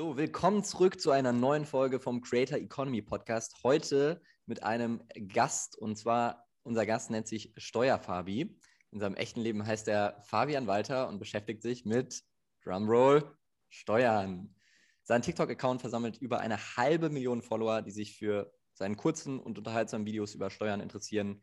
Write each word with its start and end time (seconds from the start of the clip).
So, 0.00 0.16
willkommen 0.16 0.64
zurück 0.64 0.98
zu 0.98 1.10
einer 1.10 1.30
neuen 1.30 1.66
Folge 1.66 2.00
vom 2.00 2.22
Creator 2.22 2.56
Economy 2.56 3.02
Podcast. 3.02 3.62
Heute 3.62 4.22
mit 4.46 4.62
einem 4.62 5.02
Gast 5.28 5.76
und 5.76 5.94
zwar 5.98 6.48
unser 6.62 6.86
Gast 6.86 7.10
nennt 7.10 7.28
sich 7.28 7.52
Steuerfabi. 7.58 8.56
In 8.92 8.98
seinem 8.98 9.14
echten 9.14 9.42
Leben 9.42 9.66
heißt 9.66 9.88
er 9.88 10.18
Fabian 10.22 10.66
Walter 10.66 11.06
und 11.06 11.18
beschäftigt 11.18 11.60
sich 11.60 11.84
mit 11.84 12.22
Drumroll 12.64 13.30
Steuern. 13.68 14.54
Sein 15.02 15.20
TikTok-Account 15.20 15.82
versammelt 15.82 16.16
über 16.16 16.40
eine 16.40 16.56
halbe 16.78 17.10
Million 17.10 17.42
Follower, 17.42 17.82
die 17.82 17.90
sich 17.90 18.16
für 18.16 18.50
seinen 18.72 18.96
kurzen 18.96 19.38
und 19.38 19.58
unterhaltsamen 19.58 20.06
Videos 20.06 20.34
über 20.34 20.48
Steuern 20.48 20.80
interessieren. 20.80 21.42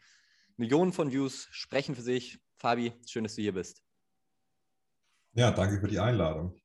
Millionen 0.55 0.93
von 0.93 1.11
Views 1.11 1.47
sprechen 1.51 1.93
für 1.93 2.01
sich. 2.01 2.39
Fabi, 2.55 2.93
schön, 3.07 3.23
dass 3.23 3.35
du 3.35 3.43
hier 3.43 3.53
bist. 3.53 3.83
Ja, 5.33 5.51
danke 5.51 5.79
für 5.79 5.87
die 5.87 5.99
Einladung. 5.99 6.59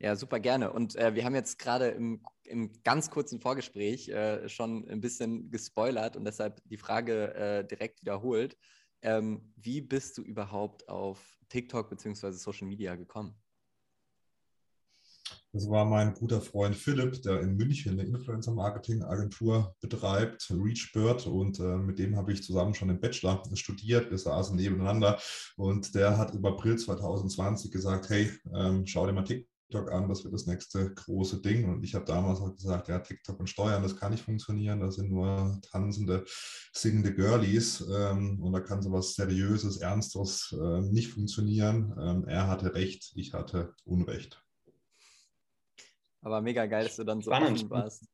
Ja, 0.00 0.16
super 0.16 0.40
gerne. 0.40 0.72
Und 0.72 0.96
äh, 0.96 1.14
wir 1.14 1.24
haben 1.24 1.34
jetzt 1.34 1.58
gerade 1.58 1.88
im, 1.88 2.22
im, 2.44 2.72
ganz 2.82 3.10
kurzen 3.10 3.40
Vorgespräch 3.40 4.08
äh, 4.08 4.48
schon 4.48 4.88
ein 4.88 5.00
bisschen 5.00 5.50
gespoilert 5.50 6.16
und 6.16 6.24
deshalb 6.24 6.60
die 6.64 6.76
Frage 6.76 7.34
äh, 7.34 7.64
direkt 7.64 8.00
wiederholt. 8.00 8.56
Ähm, 9.02 9.52
wie 9.56 9.80
bist 9.80 10.18
du 10.18 10.22
überhaupt 10.22 10.88
auf 10.88 11.38
TikTok 11.48 11.90
bzw. 11.90 12.32
Social 12.32 12.66
Media 12.66 12.96
gekommen? 12.96 13.36
Das 15.52 15.70
war 15.70 15.84
mein 15.84 16.14
guter 16.14 16.40
Freund 16.40 16.74
Philipp, 16.74 17.22
der 17.22 17.40
in 17.40 17.56
München 17.56 17.92
eine 17.92 18.08
Influencer-Marketing-Agentur 18.08 19.76
betreibt, 19.80 20.50
ReachBird. 20.50 21.28
Und 21.28 21.60
äh, 21.60 21.76
mit 21.76 22.00
dem 22.00 22.16
habe 22.16 22.32
ich 22.32 22.42
zusammen 22.42 22.74
schon 22.74 22.90
im 22.90 23.00
Bachelor 23.00 23.40
studiert. 23.54 24.10
Wir 24.10 24.18
saßen 24.18 24.56
nebeneinander. 24.56 25.20
Und 25.56 25.94
der 25.94 26.18
hat 26.18 26.34
im 26.34 26.44
April 26.44 26.76
2020 26.76 27.70
gesagt, 27.70 28.10
hey, 28.10 28.32
ähm, 28.52 28.84
schau 28.86 29.06
dir 29.06 29.12
mal 29.12 29.22
TikTok 29.22 29.53
TikTok 29.68 29.92
an, 29.92 30.08
das 30.08 30.24
wird 30.24 30.34
das 30.34 30.46
nächste 30.46 30.92
große 30.94 31.40
Ding. 31.40 31.68
Und 31.68 31.82
ich 31.84 31.94
habe 31.94 32.04
damals 32.04 32.40
auch 32.40 32.54
gesagt, 32.54 32.88
ja, 32.88 32.98
TikTok 32.98 33.40
und 33.40 33.48
Steuern, 33.48 33.82
das 33.82 33.96
kann 33.96 34.12
nicht 34.12 34.24
funktionieren. 34.24 34.80
Das 34.80 34.96
sind 34.96 35.10
nur 35.10 35.58
tanzende, 35.70 36.24
singende 36.72 37.14
Girlies. 37.14 37.80
Ähm, 37.80 38.42
und 38.42 38.52
da 38.52 38.60
kann 38.60 38.82
so 38.82 38.92
was 38.92 39.14
Seriöses, 39.14 39.78
Ernstes 39.78 40.54
äh, 40.58 40.80
nicht 40.80 41.12
funktionieren. 41.12 41.94
Ähm, 41.98 42.28
er 42.28 42.46
hatte 42.48 42.74
Recht, 42.74 43.12
ich 43.16 43.32
hatte 43.32 43.74
Unrecht. 43.84 44.42
Aber 46.20 46.40
mega 46.40 46.66
geil, 46.66 46.84
dass 46.84 46.96
du 46.96 47.04
dann 47.04 47.20
so 47.20 47.30
offen 47.30 47.70
warst. 47.70 48.06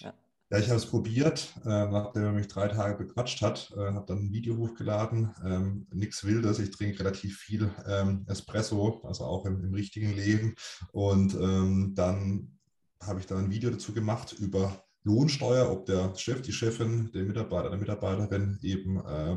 Ja. 0.00 0.14
Ja, 0.48 0.58
ich 0.58 0.68
habe 0.68 0.76
es 0.76 0.86
probiert, 0.86 1.52
äh, 1.64 1.68
nachdem 1.68 2.22
er 2.22 2.32
mich 2.32 2.46
drei 2.46 2.68
Tage 2.68 3.04
bequatscht 3.04 3.42
hat, 3.42 3.72
äh, 3.76 3.80
habe 3.80 4.06
dann 4.06 4.26
ein 4.26 4.32
Video 4.32 4.56
hochgeladen. 4.56 5.34
Ähm, 5.44 5.88
Nichts 5.92 6.24
Wildes, 6.24 6.60
ich 6.60 6.70
trinke 6.70 7.00
relativ 7.00 7.38
viel 7.38 7.68
ähm, 7.88 8.24
Espresso, 8.28 9.00
also 9.02 9.24
auch 9.24 9.44
im, 9.44 9.64
im 9.64 9.74
richtigen 9.74 10.14
Leben. 10.14 10.54
Und 10.92 11.34
ähm, 11.34 11.94
dann 11.96 12.58
habe 13.02 13.18
ich 13.18 13.26
da 13.26 13.36
ein 13.36 13.50
Video 13.50 13.70
dazu 13.70 13.92
gemacht 13.92 14.36
über 14.38 14.84
Lohnsteuer, 15.02 15.68
ob 15.68 15.86
der 15.86 16.14
Chef, 16.14 16.42
die 16.42 16.52
Chefin, 16.52 17.10
der 17.12 17.24
Mitarbeiter, 17.24 17.70
der 17.70 17.78
Mitarbeiterin 17.80 18.60
eben 18.62 19.04
äh, 19.04 19.36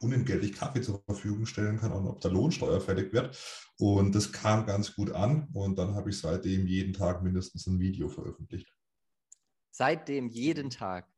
unentgeltlich 0.00 0.52
Kaffee 0.52 0.82
zur 0.82 1.02
Verfügung 1.06 1.46
stellen 1.46 1.78
kann 1.78 1.92
und 1.92 2.06
ob 2.06 2.20
da 2.20 2.28
Lohnsteuer 2.28 2.82
fällig 2.82 3.14
wird. 3.14 3.34
Und 3.78 4.14
das 4.14 4.30
kam 4.30 4.66
ganz 4.66 4.94
gut 4.94 5.10
an 5.10 5.48
und 5.54 5.78
dann 5.78 5.94
habe 5.94 6.10
ich 6.10 6.18
seitdem 6.18 6.66
jeden 6.66 6.92
Tag 6.92 7.22
mindestens 7.22 7.66
ein 7.66 7.80
Video 7.80 8.10
veröffentlicht. 8.10 8.73
Seitdem 9.76 10.28
jeden 10.28 10.70
Tag. 10.70 11.12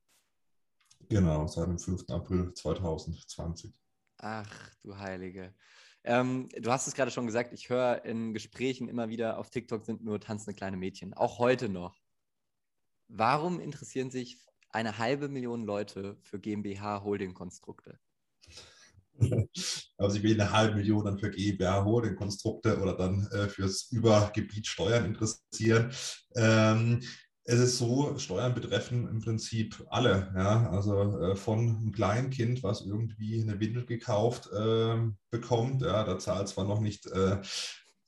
Genau, 1.11 1.47
seit 1.47 1.67
dem 1.67 1.79
5. 1.79 2.09
April 2.09 2.55
2020. 2.55 3.71
Ach, 4.17 4.71
du 4.83 4.97
Heilige. 4.97 5.55
Ähm, 6.05 6.49
du 6.59 6.73
hast 6.73 6.87
es 6.87 6.95
gerade 6.95 7.11
schon 7.11 7.27
gesagt, 7.27 7.53
ich 7.53 7.69
höre 7.69 8.07
in 8.07 8.33
Gesprächen 8.33 8.89
immer 8.89 9.11
wieder, 9.11 9.37
auf 9.37 9.51
TikTok 9.51 9.84
sind 9.84 10.03
nur 10.03 10.21
tanzende 10.21 10.57
kleine 10.57 10.79
Mädchen, 10.79 11.12
auch 11.12 11.39
heute 11.39 11.69
noch. 11.69 12.01
Warum 13.09 13.61
interessieren 13.61 14.11
sich 14.11 14.39
eine 14.71 14.97
halbe 14.97 15.29
Million 15.29 15.67
Leute 15.67 16.17
für 16.23 16.41
GmbH-Holding-Konstrukte? 16.41 17.99
Also 19.99 20.19
ich 20.19 20.23
will 20.23 20.38
eine 20.38 20.53
halbe 20.53 20.77
Million 20.77 21.06
dann 21.06 21.19
für 21.19 21.31
GmbH 21.31 21.84
Holding-Konstrukte 21.84 22.78
oder 22.83 22.94
dann 22.94 23.27
äh, 23.33 23.49
fürs 23.49 23.91
Übergebiet 23.91 24.67
Steuern 24.67 25.06
interessieren. 25.06 25.91
Ähm, 26.37 27.03
es 27.49 27.61
ist 27.61 27.79
so, 27.79 28.19
Steuern 28.19 28.55
betreffen 28.55 29.09
im 29.09 29.21
Prinzip 29.21 29.87
alle. 29.89 30.33
Ja? 30.37 30.69
Also 30.71 31.21
äh, 31.21 31.37
von 31.37 31.77
einem 31.77 31.93
kleinen 31.93 32.31
Kind, 32.31 32.62
was 32.62 32.81
irgendwie 32.83 33.41
eine 33.41 33.61
Windel 33.61 33.87
gekauft 33.87 34.51
äh, 34.53 34.97
bekommt, 35.31 35.83
ja, 35.83 36.05
da 36.05 36.19
zahlt 36.19 36.49
zwar 36.49 36.65
noch 36.65 36.81
nicht 36.81 37.06
äh, 37.06 37.39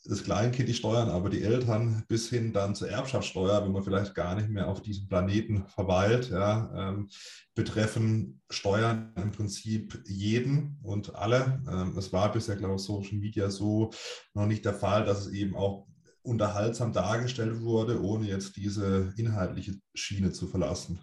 das 0.05 0.25
Kleinkind 0.25 0.69
die 0.69 0.75
Steuern, 0.75 1.11
aber 1.11 1.29
die 1.29 1.43
Eltern 1.43 2.05
bis 2.09 2.31
hin 2.31 2.53
dann 2.53 2.75
zur 2.75 2.89
Erbschaftssteuer, 2.89 3.65
wenn 3.65 3.73
man 3.73 3.83
vielleicht 3.83 4.15
gar 4.15 4.35
nicht 4.35 4.49
mehr 4.49 4.69
auf 4.69 4.81
diesem 4.81 5.07
Planeten 5.07 5.67
verweilt, 5.69 6.31
ja, 6.31 6.73
ähm, 6.75 7.09
betreffen 7.55 8.41
Steuern 8.49 9.13
im 9.17 9.33
Prinzip 9.33 10.03
jeden 10.07 10.79
und 10.83 11.15
alle. 11.15 11.63
Ähm, 11.71 11.97
es 11.97 12.13
war 12.13 12.33
bisher, 12.33 12.57
glaube 12.57 12.77
ich, 12.77 12.83
Social 12.83 13.19
Media 13.19 13.51
so 13.51 13.91
noch 14.35 14.47
nicht 14.47 14.65
der 14.65 14.75
Fall, 14.75 15.05
dass 15.05 15.27
es 15.27 15.33
eben 15.33 15.55
auch 15.55 15.87
unterhaltsam 16.29 16.93
dargestellt 16.93 17.61
wurde, 17.61 18.03
ohne 18.03 18.27
jetzt 18.27 18.57
diese 18.57 19.13
inhaltliche 19.17 19.81
Schiene 19.95 20.33
zu 20.33 20.47
verlassen. 20.47 21.01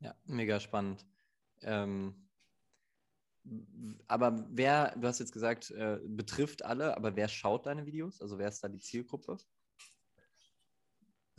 Ja, 0.00 0.14
mega 0.24 0.58
spannend. 0.60 1.06
Ähm, 1.62 2.28
aber 4.06 4.46
wer, 4.50 4.94
du 4.96 5.06
hast 5.06 5.18
jetzt 5.18 5.32
gesagt, 5.32 5.70
äh, 5.70 5.98
betrifft 6.04 6.64
alle, 6.64 6.96
aber 6.96 7.16
wer 7.16 7.28
schaut 7.28 7.66
deine 7.66 7.86
Videos? 7.86 8.20
Also 8.20 8.38
wer 8.38 8.48
ist 8.48 8.62
da 8.62 8.68
die 8.68 8.80
Zielgruppe? 8.80 9.38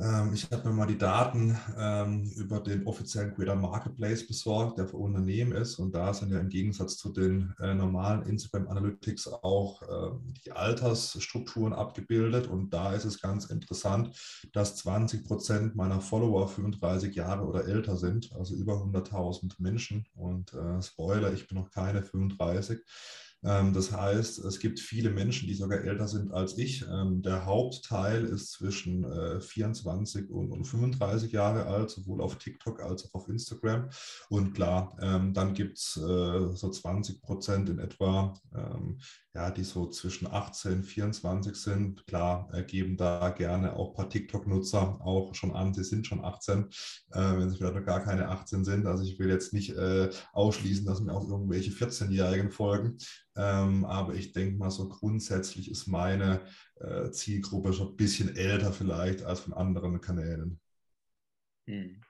Ähm, 0.01 0.33
ich 0.33 0.49
habe 0.51 0.67
mir 0.67 0.73
mal 0.73 0.87
die 0.87 0.97
Daten 0.97 1.55
ähm, 1.77 2.31
über 2.35 2.59
den 2.59 2.87
offiziellen 2.87 3.35
Creator 3.35 3.55
Marketplace 3.55 4.25
besorgt, 4.25 4.79
der 4.79 4.87
für 4.87 4.97
Unternehmen 4.97 5.51
ist. 5.51 5.77
Und 5.77 5.93
da 5.93 6.13
sind 6.13 6.31
ja 6.31 6.39
im 6.39 6.49
Gegensatz 6.49 6.97
zu 6.97 7.09
den 7.09 7.53
äh, 7.59 7.75
normalen 7.75 8.23
Instagram 8.23 8.67
Analytics 8.67 9.27
auch 9.27 9.81
äh, 9.83 10.11
die 10.43 10.51
Altersstrukturen 10.53 11.73
abgebildet. 11.73 12.47
Und 12.47 12.73
da 12.73 12.93
ist 12.93 13.05
es 13.05 13.21
ganz 13.21 13.45
interessant, 13.45 14.17
dass 14.53 14.77
20 14.77 15.23
Prozent 15.23 15.75
meiner 15.75 16.01
Follower 16.01 16.47
35 16.47 17.13
Jahre 17.13 17.45
oder 17.45 17.67
älter 17.67 17.95
sind, 17.95 18.33
also 18.33 18.55
über 18.55 18.73
100.000 18.73 19.53
Menschen. 19.59 20.07
Und 20.15 20.53
äh, 20.53 20.81
Spoiler, 20.81 21.31
ich 21.31 21.47
bin 21.47 21.59
noch 21.59 21.69
keine 21.69 22.01
35. 22.01 22.79
Ähm, 23.43 23.73
das 23.73 23.91
heißt, 23.91 24.39
es 24.39 24.59
gibt 24.59 24.79
viele 24.79 25.09
Menschen, 25.09 25.47
die 25.47 25.55
sogar 25.55 25.79
älter 25.79 26.07
sind 26.07 26.31
als 26.31 26.57
ich. 26.57 26.85
Ähm, 26.87 27.21
der 27.21 27.45
Hauptteil 27.45 28.25
ist 28.25 28.51
zwischen 28.51 29.05
24 29.41 30.29
äh, 30.29 30.33
und 30.33 30.65
35 30.65 31.31
Jahre 31.31 31.65
alt, 31.65 31.89
sowohl 31.89 32.21
auf 32.21 32.37
TikTok 32.37 32.81
als 32.81 33.05
auch 33.05 33.13
auf 33.13 33.29
Instagram. 33.29 33.89
Und 34.29 34.53
klar, 34.53 34.95
ähm, 35.01 35.33
dann 35.33 35.53
gibt 35.53 35.77
es 35.77 35.97
äh, 35.97 36.55
so 36.55 36.69
20 36.69 37.21
Prozent 37.21 37.69
in 37.69 37.79
etwa, 37.79 38.33
ja, 39.33 39.49
die 39.49 39.63
so 39.63 39.87
zwischen 39.89 40.27
18 40.27 40.73
und 40.73 40.83
24 40.83 41.55
sind. 41.55 42.05
Klar, 42.05 42.49
geben 42.67 42.97
da 42.97 43.29
gerne 43.29 43.75
auch 43.75 43.89
ein 43.89 43.95
paar 43.95 44.09
TikTok-Nutzer 44.09 44.99
auch 45.01 45.33
schon 45.35 45.51
an, 45.51 45.73
sie 45.73 45.83
sind 45.83 46.05
schon 46.05 46.23
18, 46.23 46.65
äh, 47.11 47.37
wenn 47.37 47.49
sie 47.49 47.57
vielleicht 47.57 47.75
noch 47.75 47.85
gar 47.85 48.03
keine 48.03 48.29
18 48.29 48.65
sind. 48.65 48.87
Also 48.87 49.03
ich 49.03 49.17
will 49.19 49.29
jetzt 49.29 49.53
nicht 49.53 49.75
ausschließen, 50.33 50.85
dass 50.85 51.01
mir 51.01 51.13
auch 51.13 51.29
irgendwelche 51.29 51.71
14-Jährigen 51.71 52.51
folgen. 52.51 52.97
Ähm, 53.35 53.85
aber 53.85 54.15
ich 54.15 54.33
denke 54.33 54.57
mal, 54.57 54.71
so 54.71 54.89
grundsätzlich 54.89 55.71
ist 55.71 55.87
meine 55.87 56.41
äh, 56.75 57.11
Zielgruppe 57.11 57.73
schon 57.73 57.89
ein 57.89 57.95
bisschen 57.95 58.35
älter 58.35 58.73
vielleicht 58.73 59.23
als 59.23 59.39
von 59.39 59.53
anderen 59.53 60.01
Kanälen. 60.01 60.59
Hm. 61.67 62.01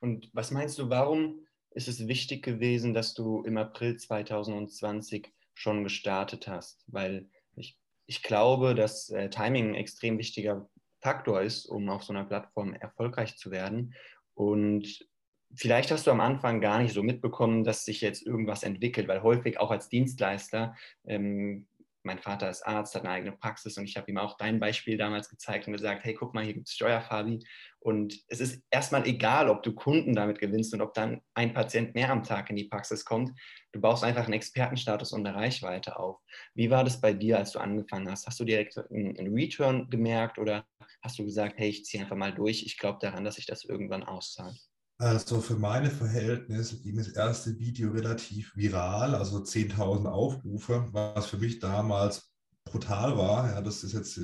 Und 0.00 0.30
was 0.32 0.50
meinst 0.50 0.78
du, 0.78 0.88
warum 0.88 1.46
ist 1.70 1.88
es 1.88 2.06
wichtig 2.06 2.44
gewesen, 2.44 2.92
dass 2.94 3.14
du 3.14 3.42
im 3.42 3.56
April 3.56 3.96
2020 3.96 5.32
schon 5.62 5.84
gestartet 5.84 6.48
hast? 6.48 6.84
Weil 6.88 7.28
ich, 7.54 7.78
ich 8.06 8.22
glaube, 8.22 8.74
dass 8.74 9.10
äh, 9.10 9.30
Timing 9.30 9.70
ein 9.70 9.74
extrem 9.74 10.18
wichtiger 10.18 10.68
Faktor 11.00 11.40
ist, 11.40 11.66
um 11.66 11.88
auf 11.88 12.02
so 12.02 12.12
einer 12.12 12.24
Plattform 12.24 12.74
erfolgreich 12.74 13.36
zu 13.36 13.50
werden. 13.50 13.94
Und 14.34 15.06
vielleicht 15.54 15.90
hast 15.90 16.06
du 16.06 16.10
am 16.10 16.20
Anfang 16.20 16.60
gar 16.60 16.80
nicht 16.80 16.94
so 16.94 17.02
mitbekommen, 17.02 17.64
dass 17.64 17.84
sich 17.84 18.00
jetzt 18.00 18.26
irgendwas 18.26 18.62
entwickelt, 18.62 19.08
weil 19.08 19.22
häufig 19.22 19.58
auch 19.58 19.70
als 19.70 19.88
Dienstleister, 19.88 20.74
ähm, 21.04 21.66
mein 22.04 22.18
Vater 22.18 22.50
ist 22.50 22.62
Arzt, 22.66 22.94
hat 22.94 23.02
eine 23.02 23.12
eigene 23.12 23.32
Praxis 23.32 23.76
und 23.78 23.84
ich 23.84 23.96
habe 23.96 24.10
ihm 24.10 24.18
auch 24.18 24.36
dein 24.36 24.60
Beispiel 24.60 24.96
damals 24.96 25.28
gezeigt 25.28 25.66
und 25.66 25.72
gesagt, 25.72 26.04
hey, 26.04 26.14
guck 26.14 26.34
mal, 26.34 26.44
hier 26.44 26.54
gibt 26.54 26.68
es 26.68 26.74
Steuerfabi. 26.74 27.40
Und 27.80 28.18
es 28.28 28.40
ist 28.40 28.62
erstmal 28.70 29.06
egal, 29.06 29.48
ob 29.48 29.62
du 29.62 29.74
Kunden 29.74 30.14
damit 30.14 30.38
gewinnst 30.38 30.72
und 30.74 30.80
ob 30.80 30.94
dann 30.94 31.20
ein 31.34 31.52
Patient 31.52 31.94
mehr 31.94 32.10
am 32.10 32.22
Tag 32.22 32.50
in 32.50 32.56
die 32.56 32.64
Praxis 32.64 33.04
kommt. 33.04 33.30
Du 33.72 33.80
baust 33.80 34.04
einfach 34.04 34.24
einen 34.24 34.34
Expertenstatus 34.34 35.12
und 35.12 35.26
eine 35.26 35.36
Reichweite 35.36 35.98
auf. 35.98 36.20
Wie 36.54 36.70
war 36.70 36.84
das 36.84 37.00
bei 37.00 37.12
dir, 37.12 37.38
als 37.38 37.52
du 37.52 37.58
angefangen 37.58 38.10
hast? 38.10 38.26
Hast 38.26 38.38
du 38.38 38.44
direkt 38.44 38.78
einen 38.78 39.34
Return 39.34 39.88
gemerkt 39.90 40.38
oder 40.38 40.64
hast 41.02 41.18
du 41.18 41.24
gesagt, 41.24 41.54
hey, 41.58 41.68
ich 41.68 41.84
ziehe 41.84 42.02
einfach 42.02 42.16
mal 42.16 42.32
durch, 42.32 42.64
ich 42.64 42.78
glaube 42.78 42.98
daran, 43.00 43.24
dass 43.24 43.36
sich 43.36 43.46
das 43.46 43.64
irgendwann 43.64 44.02
auszahlt? 44.02 44.71
Also 45.02 45.40
für 45.40 45.56
meine 45.56 45.90
Verhältnisse 45.90 46.80
ging 46.80 46.96
das 46.96 47.08
erste 47.08 47.58
Video 47.58 47.90
relativ 47.90 48.54
viral, 48.54 49.16
also 49.16 49.38
10.000 49.38 50.06
Aufrufe, 50.06 50.86
was 50.92 51.26
für 51.26 51.38
mich 51.38 51.58
damals 51.58 52.31
brutal 52.64 53.16
war. 53.16 53.50
Ja, 53.50 53.60
das 53.60 53.84
ist 53.84 53.92
jetzt, 53.92 54.18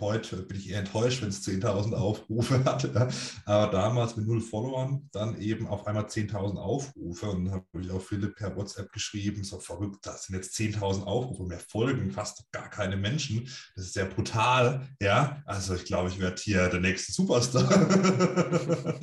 heute 0.00 0.36
bin 0.42 0.56
ich 0.56 0.70
eher 0.70 0.80
enttäuscht, 0.80 1.22
wenn 1.22 1.28
es 1.28 1.46
10.000 1.46 1.94
Aufrufe 1.94 2.64
hatte. 2.64 3.08
Aber 3.44 3.70
damals 3.70 4.16
mit 4.16 4.26
null 4.26 4.40
Followern 4.40 5.08
dann 5.12 5.40
eben 5.40 5.66
auf 5.66 5.86
einmal 5.86 6.04
10.000 6.04 6.56
Aufrufe 6.56 7.26
und 7.30 7.50
habe 7.50 7.64
ich 7.80 7.90
auch 7.90 8.00
Philipp 8.00 8.36
per 8.36 8.56
WhatsApp 8.56 8.92
geschrieben, 8.92 9.44
so 9.44 9.58
verrückt, 9.58 10.06
das 10.06 10.24
sind 10.24 10.36
jetzt 10.36 10.56
10.000 10.56 11.04
Aufrufe, 11.04 11.44
mehr 11.44 11.60
folgen 11.60 12.10
fast 12.10 12.44
gar 12.52 12.70
keine 12.70 12.96
Menschen. 12.96 13.48
Das 13.74 13.86
ist 13.86 13.94
sehr 13.94 14.06
brutal. 14.06 14.88
Ja, 15.00 15.42
also 15.44 15.74
ich 15.74 15.84
glaube, 15.84 16.08
ich 16.08 16.18
werde 16.18 16.40
hier 16.40 16.68
der 16.68 16.80
nächste 16.80 17.12
Superstar. 17.12 17.68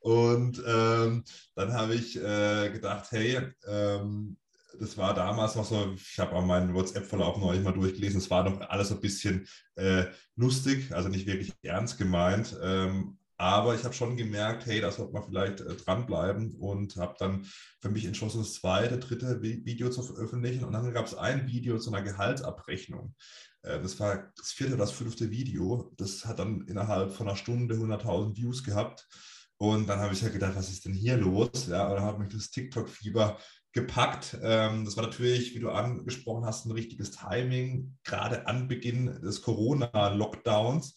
und 0.00 0.62
ähm, 0.66 1.24
dann 1.54 1.72
habe 1.72 1.94
ich 1.94 2.16
äh, 2.16 2.70
gedacht, 2.70 3.10
hey, 3.10 3.40
ähm, 3.66 4.36
das 4.80 4.96
war 4.96 5.14
damals 5.14 5.54
noch 5.54 5.64
so, 5.64 5.94
ich 5.94 6.18
habe 6.18 6.32
auch 6.32 6.44
meinen 6.44 6.74
WhatsApp-Verlauf 6.74 7.38
neulich 7.38 7.62
mal 7.62 7.72
durchgelesen, 7.72 8.18
es 8.18 8.30
war 8.30 8.48
noch 8.48 8.60
alles 8.68 8.92
ein 8.92 9.00
bisschen 9.00 9.46
äh, 9.76 10.04
lustig, 10.36 10.92
also 10.92 11.08
nicht 11.08 11.26
wirklich 11.26 11.52
ernst 11.62 11.98
gemeint. 11.98 12.56
Ähm, 12.62 13.18
aber 13.36 13.74
ich 13.74 13.82
habe 13.82 13.94
schon 13.94 14.16
gemerkt, 14.16 14.66
hey, 14.66 14.80
da 14.80 14.92
sollte 14.92 15.12
man 15.12 15.24
vielleicht 15.24 15.60
äh, 15.60 15.74
dranbleiben 15.74 16.54
und 16.54 16.96
habe 16.96 17.16
dann 17.18 17.44
für 17.80 17.90
mich 17.90 18.04
entschlossen, 18.04 18.38
das 18.38 18.54
zweite, 18.54 18.98
dritte 18.98 19.42
Video 19.42 19.90
zu 19.90 20.02
veröffentlichen. 20.02 20.64
Und 20.64 20.72
dann 20.72 20.92
gab 20.92 21.06
es 21.06 21.14
ein 21.14 21.48
Video 21.48 21.78
zu 21.78 21.92
einer 21.92 22.02
Gehaltsabrechnung. 22.02 23.14
Äh, 23.62 23.80
das 23.80 23.98
war 23.98 24.32
das 24.36 24.52
vierte 24.52 24.74
oder 24.74 24.84
das 24.84 24.92
fünfte 24.92 25.30
Video. 25.30 25.92
Das 25.96 26.24
hat 26.26 26.38
dann 26.38 26.62
innerhalb 26.68 27.12
von 27.12 27.28
einer 27.28 27.36
Stunde 27.36 27.74
100.000 27.74 28.36
Views 28.36 28.62
gehabt. 28.62 29.08
Und 29.56 29.88
dann 29.88 29.98
habe 29.98 30.14
ich 30.14 30.20
ja 30.20 30.28
gedacht, 30.28 30.54
was 30.54 30.70
ist 30.70 30.84
denn 30.84 30.94
hier 30.94 31.16
los? 31.16 31.66
Ja, 31.68 31.88
und 31.88 31.96
dann 31.96 32.04
hat 32.04 32.18
mich 32.18 32.32
das 32.32 32.50
TikTok-Fieber 32.50 33.38
gepackt. 33.74 34.38
Ähm, 34.42 34.84
das 34.84 34.96
war 34.96 35.04
natürlich, 35.04 35.54
wie 35.54 35.60
du 35.60 35.70
angesprochen 35.70 36.46
hast, 36.46 36.64
ein 36.64 36.72
richtiges 36.72 37.10
Timing, 37.10 37.98
gerade 38.04 38.46
an 38.46 38.68
Beginn 38.68 39.20
des 39.20 39.42
Corona-Lockdowns 39.42 40.94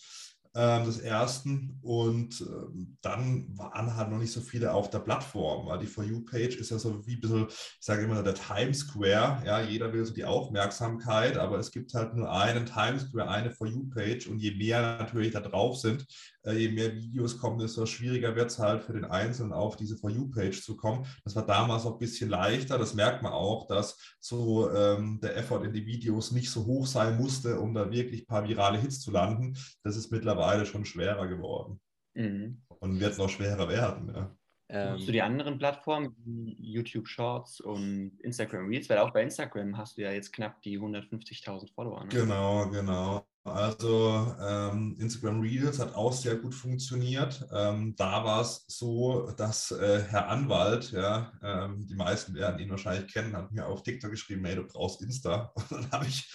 ähm, 0.56 0.86
des 0.86 1.00
ersten. 1.00 1.80
Und 1.82 2.40
ähm, 2.42 2.98
dann 3.02 3.48
waren 3.58 3.96
halt 3.96 4.12
noch 4.12 4.20
nicht 4.20 4.32
so 4.32 4.42
viele 4.42 4.74
auf 4.74 4.92
der 4.92 5.00
Plattform. 5.00 5.66
Weil 5.66 5.80
die 5.80 5.88
For 5.88 6.04
You-Page 6.04 6.56
ist 6.58 6.70
ja 6.70 6.78
so 6.78 7.06
wie 7.08 7.16
ein 7.16 7.20
bisschen, 7.20 7.48
ich 7.50 7.78
sage 7.80 8.04
immer, 8.04 8.22
der 8.22 8.36
Times 8.36 8.80
Square. 8.80 9.42
Ja, 9.44 9.60
jeder 9.62 9.92
will 9.92 10.06
so 10.06 10.14
die 10.14 10.26
Aufmerksamkeit, 10.26 11.38
aber 11.38 11.58
es 11.58 11.72
gibt 11.72 11.96
halt 11.96 12.14
nur 12.14 12.32
einen 12.32 12.68
Times 12.68 13.04
Square, 13.04 13.30
eine 13.30 13.52
For 13.52 13.68
You-Page. 13.68 14.28
Und 14.28 14.38
je 14.38 14.56
mehr 14.56 15.00
natürlich 15.00 15.34
da 15.34 15.42
drauf 15.42 15.78
sind, 15.78 16.06
je 16.54 16.70
mehr 16.70 16.96
Videos 16.96 17.38
kommen, 17.38 17.60
desto 17.60 17.86
schwieriger 17.86 18.36
wird 18.36 18.52
es 18.52 18.60
halt 18.60 18.84
für 18.84 18.94
den 18.94 19.06
Einzelnen 19.06 19.54
auf 19.54 19.76
diese 19.76 19.98
For 19.98 20.10
You-Page 20.10 20.62
zu 20.62 20.76
kommen. 20.76 21.06
Das 21.24 21.36
war 21.36 21.46
damals 21.46 21.86
auch 21.86 21.94
ein 21.94 22.00
bisschen 22.00 22.30
leichter. 22.30 22.78
Das 22.78 22.94
merkt 22.94 23.24
man 23.24 23.34
auch, 23.34 23.68
dass 23.68 23.98
so 24.20 24.72
ähm, 24.72 25.20
der 25.22 25.36
Effort 25.38 25.64
in 25.64 25.74
die 25.74 25.86
Videos 25.86 26.32
nicht 26.32 26.50
so 26.50 26.66
hoch 26.66 26.88
sein 26.88 27.18
musste, 27.18 27.60
um 27.60 27.74
da 27.74 27.92
wirklich 27.92 28.24
ein 28.24 28.28
paar 28.28 28.48
virale 28.48 28.80
Hits 28.80 29.02
zu 29.02 29.12
landen. 29.12 29.58
Das 29.84 29.96
ist 29.96 30.12
mittlerweile 30.12 30.66
schon 30.66 30.86
schwerer 30.86 31.28
geworden. 31.28 31.80
Mhm. 32.14 32.62
Und 32.80 33.00
wird 33.00 33.18
noch 33.18 33.30
schwerer 33.30 33.68
werden. 33.70 34.14
Ja. 34.14 34.36
Ähm, 34.70 34.94
Nutzt 34.94 35.08
du 35.08 35.12
die 35.14 35.22
anderen 35.22 35.58
Plattformen 35.58 36.16
wie 36.26 36.56
YouTube 36.60 37.08
Shorts 37.08 37.62
und 37.62 38.20
Instagram 38.20 38.68
Reels? 38.68 38.90
Weil 38.90 38.98
auch 38.98 39.12
bei 39.12 39.24
Instagram 39.24 39.78
hast 39.78 39.98
du 39.98 40.02
ja 40.02 40.12
jetzt 40.12 40.34
knapp 40.34 40.62
die 40.62 40.78
150.000 40.78 41.74
Follower. 41.74 42.04
Ne? 42.04 42.10
Genau, 42.10 42.70
genau. 42.70 43.26
Also 43.48 44.36
ähm, 44.42 44.96
Instagram 45.00 45.42
Reels 45.42 45.80
hat 45.80 45.96
auch 45.96 46.14
sehr 46.14 46.36
gut 46.36 46.54
funktioniert. 46.54 47.48
Ähm, 47.52 47.96
da 47.96 48.24
war 48.24 48.42
es 48.42 48.66
so, 48.68 49.32
dass 49.32 49.72
äh, 49.72 50.04
Herr 50.10 50.30
Anwalt, 50.30 50.92
ja, 50.92 51.32
ähm, 51.42 51.86
die 51.88 51.96
meisten 51.96 52.34
werden 52.36 52.60
ihn 52.60 52.70
wahrscheinlich 52.70 53.12
kennen, 53.12 53.36
hat 53.36 53.52
mir 53.52 53.66
auf 53.66 53.84
TikTok 53.84 54.12
geschrieben, 54.12 54.46
hey, 54.46 54.56
du 54.56 54.64
brauchst 54.64 55.02
Insta. 55.02 55.52
Und 55.56 55.72
dann 55.72 55.92
habe 55.92 56.06
ich, 56.06 56.32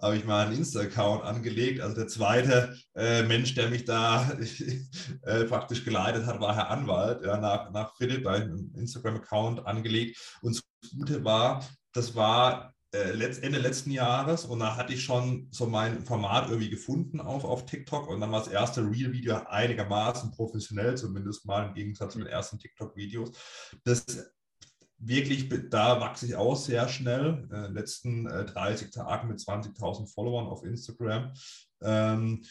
hab 0.00 0.14
ich 0.14 0.24
mal 0.24 0.46
einen 0.46 0.56
Insta-Account 0.56 1.24
angelegt. 1.24 1.80
Also 1.80 1.96
der 1.96 2.08
zweite 2.08 2.76
äh, 2.94 3.22
Mensch, 3.22 3.54
der 3.54 3.70
mich 3.70 3.84
da 3.84 4.30
äh, 5.22 5.44
praktisch 5.44 5.84
geleitet 5.84 6.26
hat, 6.26 6.40
war 6.40 6.54
Herr 6.54 6.70
Anwalt. 6.70 7.24
Ja, 7.24 7.38
nach, 7.38 7.70
nach 7.70 7.96
Philipp 7.96 8.26
einen 8.26 8.74
Instagram-Account 8.74 9.66
angelegt. 9.66 10.18
Und 10.42 10.56
das 10.56 10.90
Gute 10.90 11.24
war, 11.24 11.64
das 11.92 12.14
war 12.14 12.74
Ende 12.90 13.58
letzten 13.58 13.90
Jahres 13.90 14.46
und 14.46 14.60
da 14.60 14.76
hatte 14.76 14.94
ich 14.94 15.04
schon 15.04 15.48
so 15.50 15.66
mein 15.66 16.04
Format 16.04 16.48
irgendwie 16.48 16.70
gefunden 16.70 17.20
auf, 17.20 17.44
auf 17.44 17.66
TikTok 17.66 18.08
und 18.08 18.20
dann 18.20 18.32
war 18.32 18.40
das 18.40 18.48
erste 18.48 18.80
Real-Video 18.80 19.42
einigermaßen 19.46 20.30
professionell, 20.30 20.96
zumindest 20.96 21.44
mal 21.44 21.68
im 21.68 21.74
Gegensatz 21.74 22.14
zu 22.14 22.18
den 22.18 22.28
ersten 22.28 22.58
TikTok-Videos. 22.58 23.32
Das 23.84 24.06
wirklich, 24.98 25.48
da 25.70 26.00
wachse 26.00 26.26
ich 26.26 26.36
auch 26.36 26.56
sehr 26.56 26.88
schnell. 26.88 27.46
Äh, 27.52 27.68
letzten 27.68 28.26
äh, 28.26 28.44
30 28.46 28.90
Tagen 28.90 29.28
mit 29.28 29.38
20.000 29.38 30.12
Followern 30.12 30.46
auf 30.46 30.64
Instagram. 30.64 31.32
Ähm, 31.82 32.44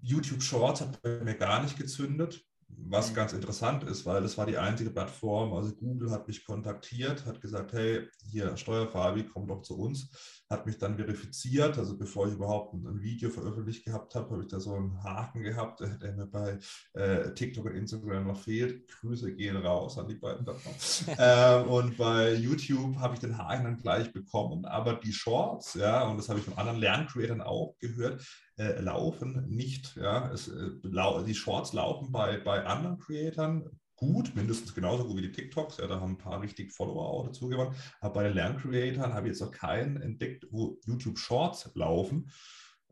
YouTube 0.00 0.42
Shorts 0.42 0.80
hat 0.80 1.02
bei 1.02 1.20
mir 1.22 1.34
gar 1.34 1.62
nicht 1.62 1.76
gezündet 1.76 2.47
was 2.68 3.10
mhm. 3.10 3.14
ganz 3.14 3.32
interessant 3.32 3.84
ist, 3.84 4.06
weil 4.06 4.22
das 4.22 4.36
war 4.38 4.46
die 4.46 4.58
einzige 4.58 4.90
Plattform, 4.90 5.52
also 5.52 5.74
Google 5.74 6.10
hat 6.10 6.26
mich 6.26 6.44
kontaktiert, 6.44 7.26
hat 7.26 7.40
gesagt, 7.40 7.72
hey, 7.72 8.08
hier 8.30 8.56
Steuerfabi, 8.56 9.24
komm 9.24 9.46
doch 9.46 9.62
zu 9.62 9.78
uns, 9.78 10.10
hat 10.50 10.64
mich 10.64 10.78
dann 10.78 10.96
verifiziert, 10.96 11.76
also 11.78 11.96
bevor 11.96 12.26
ich 12.26 12.34
überhaupt 12.34 12.74
ein, 12.74 13.02
Video 13.02 13.30
veröffentlicht 13.30 13.84
gehabt 13.84 14.14
habe, 14.14 14.30
habe 14.30 14.42
ich 14.42 14.48
da 14.48 14.58
so 14.58 14.74
einen 14.74 15.02
Haken 15.02 15.42
gehabt, 15.42 15.80
der 15.80 16.12
mir 16.12 16.26
bei 16.26 16.58
äh, 16.94 17.32
TikTok 17.34 17.66
und 17.66 17.74
Instagram 17.74 18.26
noch 18.26 18.40
fehlt. 18.40 18.88
Grüße 18.88 19.34
gehen 19.34 19.56
raus 19.56 19.98
an 19.98 20.08
die 20.08 20.14
beiden 20.14 20.44
Plattformen. 20.44 21.16
ähm, 21.18 21.68
und 21.68 21.96
bei 21.96 22.34
YouTube 22.34 22.96
habe 22.96 23.14
ich 23.14 23.20
den 23.20 23.36
Haken 23.36 23.64
dann 23.64 23.78
gleich 23.78 24.12
bekommen, 24.12 24.64
aber 24.64 24.94
die 24.94 25.12
Shorts, 25.12 25.74
ja, 25.74 26.08
und 26.08 26.16
das 26.16 26.28
habe 26.28 26.38
ich 26.38 26.44
von 26.44 26.56
anderen 26.56 26.80
Lerncreatern 26.80 27.42
auch 27.42 27.76
gehört, 27.78 28.24
äh, 28.58 28.80
laufen 28.80 29.48
nicht. 29.48 29.96
Ja, 29.96 30.30
es, 30.32 30.48
äh, 30.48 31.24
die 31.24 31.34
Shorts 31.34 31.72
laufen 31.72 32.12
bei, 32.12 32.38
bei 32.38 32.64
anderen 32.66 32.98
Creatoren 32.98 33.78
gut, 33.98 34.34
mindestens 34.36 34.74
genauso 34.74 35.04
gut 35.04 35.16
wie 35.16 35.22
die 35.22 35.32
TikToks. 35.32 35.78
Ja, 35.78 35.86
da 35.86 36.00
haben 36.00 36.12
ein 36.12 36.18
paar 36.18 36.40
richtig 36.40 36.72
Follower 36.72 37.06
auch 37.06 37.26
dazu 37.26 37.48
gewonnen. 37.48 37.74
Aber 38.00 38.14
bei 38.14 38.22
den 38.24 38.34
Lerncreatoren 38.34 39.12
habe 39.12 39.26
ich 39.26 39.32
jetzt 39.32 39.40
noch 39.40 39.50
keinen 39.50 40.00
entdeckt, 40.00 40.46
wo 40.50 40.78
YouTube 40.86 41.18
Shorts 41.18 41.70
laufen. 41.74 42.30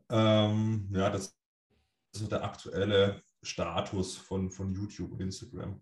Ähm, 0.09 0.89
ja, 0.93 1.09
das 1.09 1.37
ist 2.13 2.21
so 2.21 2.27
der 2.27 2.43
aktuelle 2.43 3.21
Status 3.41 4.17
von, 4.17 4.51
von 4.51 4.73
YouTube 4.73 5.13
und 5.13 5.21
Instagram. 5.21 5.81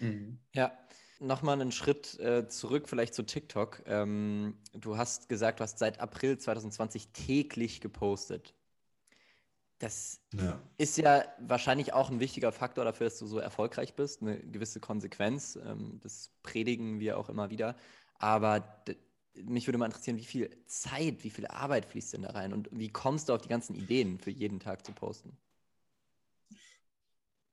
Mhm. 0.00 0.40
Ja, 0.54 0.76
nochmal 1.20 1.60
einen 1.60 1.72
Schritt 1.72 2.18
äh, 2.18 2.48
zurück, 2.48 2.88
vielleicht 2.88 3.14
zu 3.14 3.24
TikTok. 3.24 3.82
Ähm, 3.86 4.58
du 4.72 4.96
hast 4.96 5.28
gesagt, 5.28 5.60
du 5.60 5.64
hast 5.64 5.78
seit 5.78 6.00
April 6.00 6.36
2020 6.36 7.12
täglich 7.12 7.80
gepostet. 7.80 8.55
Das 9.78 10.20
ja. 10.32 10.58
ist 10.78 10.96
ja 10.96 11.24
wahrscheinlich 11.38 11.92
auch 11.92 12.10
ein 12.10 12.20
wichtiger 12.20 12.50
Faktor 12.50 12.84
dafür, 12.84 13.06
dass 13.06 13.18
du 13.18 13.26
so 13.26 13.38
erfolgreich 13.38 13.94
bist, 13.94 14.22
eine 14.22 14.38
gewisse 14.38 14.80
Konsequenz. 14.80 15.56
Ähm, 15.56 16.00
das 16.02 16.30
predigen 16.42 16.98
wir 16.98 17.18
auch 17.18 17.28
immer 17.28 17.50
wieder. 17.50 17.76
Aber 18.18 18.82
mich 19.34 19.66
würde 19.66 19.78
mal 19.78 19.86
interessieren, 19.86 20.16
wie 20.16 20.24
viel 20.24 20.50
Zeit, 20.66 21.24
wie 21.24 21.30
viel 21.30 21.46
Arbeit 21.46 21.84
fließt 21.84 22.14
denn 22.14 22.22
da 22.22 22.30
rein 22.30 22.52
und 22.54 22.68
wie 22.72 22.88
kommst 22.88 23.28
du 23.28 23.34
auf 23.34 23.42
die 23.42 23.48
ganzen 23.48 23.74
Ideen 23.74 24.18
für 24.18 24.30
jeden 24.30 24.60
Tag 24.60 24.84
zu 24.86 24.92
posten? 24.92 25.36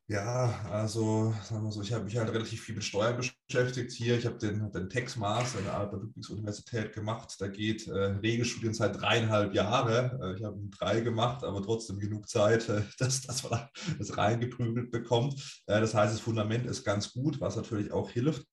Ja, 0.09 0.65
also 0.69 1.33
sagen 1.43 1.63
wir 1.63 1.71
so, 1.71 1.81
ich 1.81 1.93
habe 1.93 2.03
mich 2.03 2.17
halt 2.17 2.29
relativ 2.29 2.61
viel 2.61 2.75
mit 2.75 2.83
Steuern 2.83 3.15
beschäftigt 3.15 3.93
hier. 3.93 4.17
Ich 4.17 4.25
habe 4.25 4.37
den, 4.37 4.69
den 4.69 4.89
Tex-Master 4.89 5.59
an 5.59 5.63
der 5.63 5.77
Albert-Ludwigs-Universität 5.77 6.91
gemacht. 6.93 7.35
Da 7.39 7.47
geht 7.47 7.87
äh, 7.87 7.91
Regelstudienzeit 7.93 8.99
dreieinhalb 8.99 9.53
Jahre. 9.53 10.19
Äh, 10.21 10.37
ich 10.37 10.43
habe 10.43 10.59
drei 10.77 10.99
gemacht, 10.99 11.45
aber 11.45 11.61
trotzdem 11.63 11.99
genug 11.99 12.27
Zeit, 12.27 12.67
äh, 12.67 12.81
dass, 12.99 13.21
dass 13.21 13.49
man 13.49 13.65
das 13.97 14.17
reingeprügelt 14.17 14.91
bekommt. 14.91 15.35
Äh, 15.67 15.79
das 15.79 15.93
heißt, 15.93 16.13
das 16.13 16.21
Fundament 16.21 16.65
ist 16.65 16.83
ganz 16.83 17.13
gut, 17.13 17.39
was 17.39 17.55
natürlich 17.55 17.93
auch 17.93 18.09
hilft. 18.09 18.45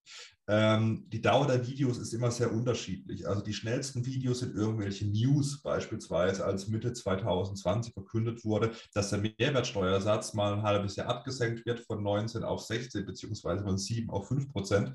Ähm, 0.53 1.05
die 1.07 1.21
Dauer 1.21 1.47
der 1.47 1.65
Videos 1.65 1.97
ist 1.97 2.13
immer 2.13 2.29
sehr 2.29 2.51
unterschiedlich. 2.51 3.25
Also 3.25 3.41
die 3.41 3.53
schnellsten 3.53 4.05
Videos 4.05 4.39
sind 4.39 4.53
irgendwelche 4.53 5.05
News, 5.05 5.61
beispielsweise 5.61 6.43
als 6.43 6.67
Mitte 6.67 6.91
2020 6.91 7.93
verkündet 7.93 8.43
wurde, 8.43 8.71
dass 8.93 9.11
der 9.11 9.19
Mehrwertsteuersatz 9.19 10.33
mal 10.33 10.55
ein 10.55 10.63
halbes 10.63 10.97
Jahr 10.97 11.07
abgesenkt 11.07 11.65
wird 11.65 11.79
von 11.79 12.03
19 12.03 12.43
auf 12.43 12.59
16 12.63 13.05
beziehungsweise 13.05 13.63
von 13.63 13.77
7 13.77 14.09
auf 14.09 14.27
5 14.27 14.51
Prozent. 14.51 14.91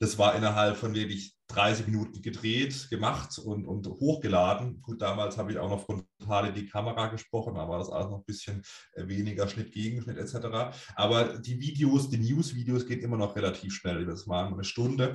Das 0.00 0.18
war 0.18 0.34
innerhalb 0.36 0.76
von 0.76 0.94
wirklich 0.94 1.34
30 1.48 1.86
Minuten 1.86 2.20
gedreht, 2.22 2.88
gemacht 2.90 3.38
und, 3.38 3.66
und 3.66 3.86
hochgeladen. 3.86 4.80
Gut, 4.82 5.00
damals 5.00 5.38
habe 5.38 5.50
ich 5.50 5.58
auch 5.58 5.70
noch 5.70 5.84
frontal 5.84 6.48
in 6.48 6.54
die 6.54 6.66
Kamera 6.66 7.08
gesprochen, 7.08 7.54
da 7.54 7.68
war 7.68 7.78
das 7.78 7.90
alles 7.90 8.10
noch 8.10 8.18
ein 8.18 8.24
bisschen 8.24 8.62
äh, 8.92 9.08
weniger 9.08 9.48
Schnitt, 9.48 9.72
Gegenschnitt 9.72 10.18
etc. 10.18 10.76
Aber 10.94 11.38
die 11.38 11.58
Videos, 11.58 12.10
die 12.10 12.18
News-Videos 12.18 12.86
gehen 12.86 13.00
immer 13.00 13.16
noch 13.16 13.34
relativ 13.34 13.74
schnell. 13.74 14.04
Das 14.04 14.28
waren 14.28 14.52
eine 14.52 14.64
Stunde. 14.64 15.14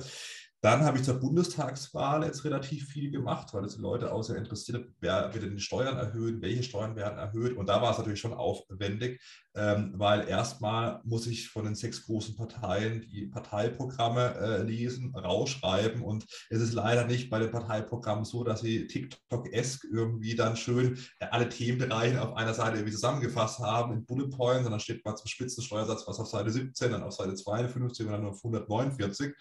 Dann 0.64 0.82
habe 0.82 0.96
ich 0.96 1.04
zur 1.04 1.20
Bundestagswahl 1.20 2.24
jetzt 2.24 2.42
relativ 2.46 2.88
viel 2.88 3.10
gemacht, 3.10 3.52
weil 3.52 3.60
das 3.60 3.74
die 3.76 3.82
Leute 3.82 4.10
auch 4.10 4.22
sehr 4.22 4.36
interessiert, 4.36 4.88
wer 4.98 5.34
wird 5.34 5.44
denn 5.44 5.56
die 5.56 5.62
Steuern 5.62 5.98
erhöhen, 5.98 6.40
welche 6.40 6.62
Steuern 6.62 6.96
werden 6.96 7.18
erhöht. 7.18 7.54
Und 7.54 7.68
da 7.68 7.82
war 7.82 7.90
es 7.90 7.98
natürlich 7.98 8.20
schon 8.20 8.32
aufwendig, 8.32 9.20
ähm, 9.54 9.92
weil 9.96 10.26
erstmal 10.26 11.02
muss 11.04 11.26
ich 11.26 11.50
von 11.50 11.66
den 11.66 11.74
sechs 11.74 12.06
großen 12.06 12.34
Parteien 12.34 13.02
die 13.02 13.26
Parteiprogramme 13.26 14.36
äh, 14.36 14.62
lesen, 14.62 15.14
rausschreiben. 15.14 16.00
Und 16.00 16.24
es 16.48 16.62
ist 16.62 16.72
leider 16.72 17.04
nicht 17.04 17.28
bei 17.28 17.40
den 17.40 17.50
Parteiprogrammen 17.50 18.24
so, 18.24 18.42
dass 18.42 18.62
sie 18.62 18.86
TikTok-esk 18.86 19.84
irgendwie 19.92 20.34
dann 20.34 20.56
schön 20.56 20.98
äh, 21.20 21.26
alle 21.26 21.50
Themenbereiche 21.50 22.22
auf 22.22 22.38
einer 22.38 22.54
Seite 22.54 22.76
irgendwie 22.76 22.94
zusammengefasst 22.94 23.58
haben 23.58 23.92
in 23.92 24.06
Bullet 24.06 24.30
Points. 24.30 24.66
Dann 24.66 24.80
steht 24.80 25.04
mal 25.04 25.14
zum 25.14 25.28
Spitzensteuersatz 25.28 26.08
was 26.08 26.18
auf 26.18 26.28
Seite 26.28 26.50
17, 26.50 26.90
dann 26.90 27.02
auf 27.02 27.12
Seite 27.12 27.34
52 27.34 28.06
und 28.06 28.12
dann 28.12 28.24
auf 28.24 28.38
149. 28.38 29.34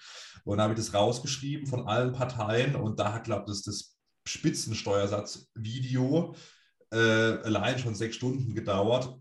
Und 0.44 0.58
dann 0.58 0.66
habe 0.66 0.74
ich 0.74 0.80
das 0.80 0.92
rausgeschrieben 1.14 1.68
von 1.68 1.88
allen 1.88 2.14
Parteien. 2.14 2.76
Und 2.76 3.00
da 3.00 3.14
hat, 3.14 3.26
glaube 3.26 3.52
ich, 3.52 3.64
das, 3.64 3.92
Spitzensteuersatz-Video 4.26 6.34
äh, 6.92 6.98
allein 6.98 7.78
schon 7.78 7.94
sechs 7.94 8.16
Stunden 8.16 8.56
gedauert 8.56 9.20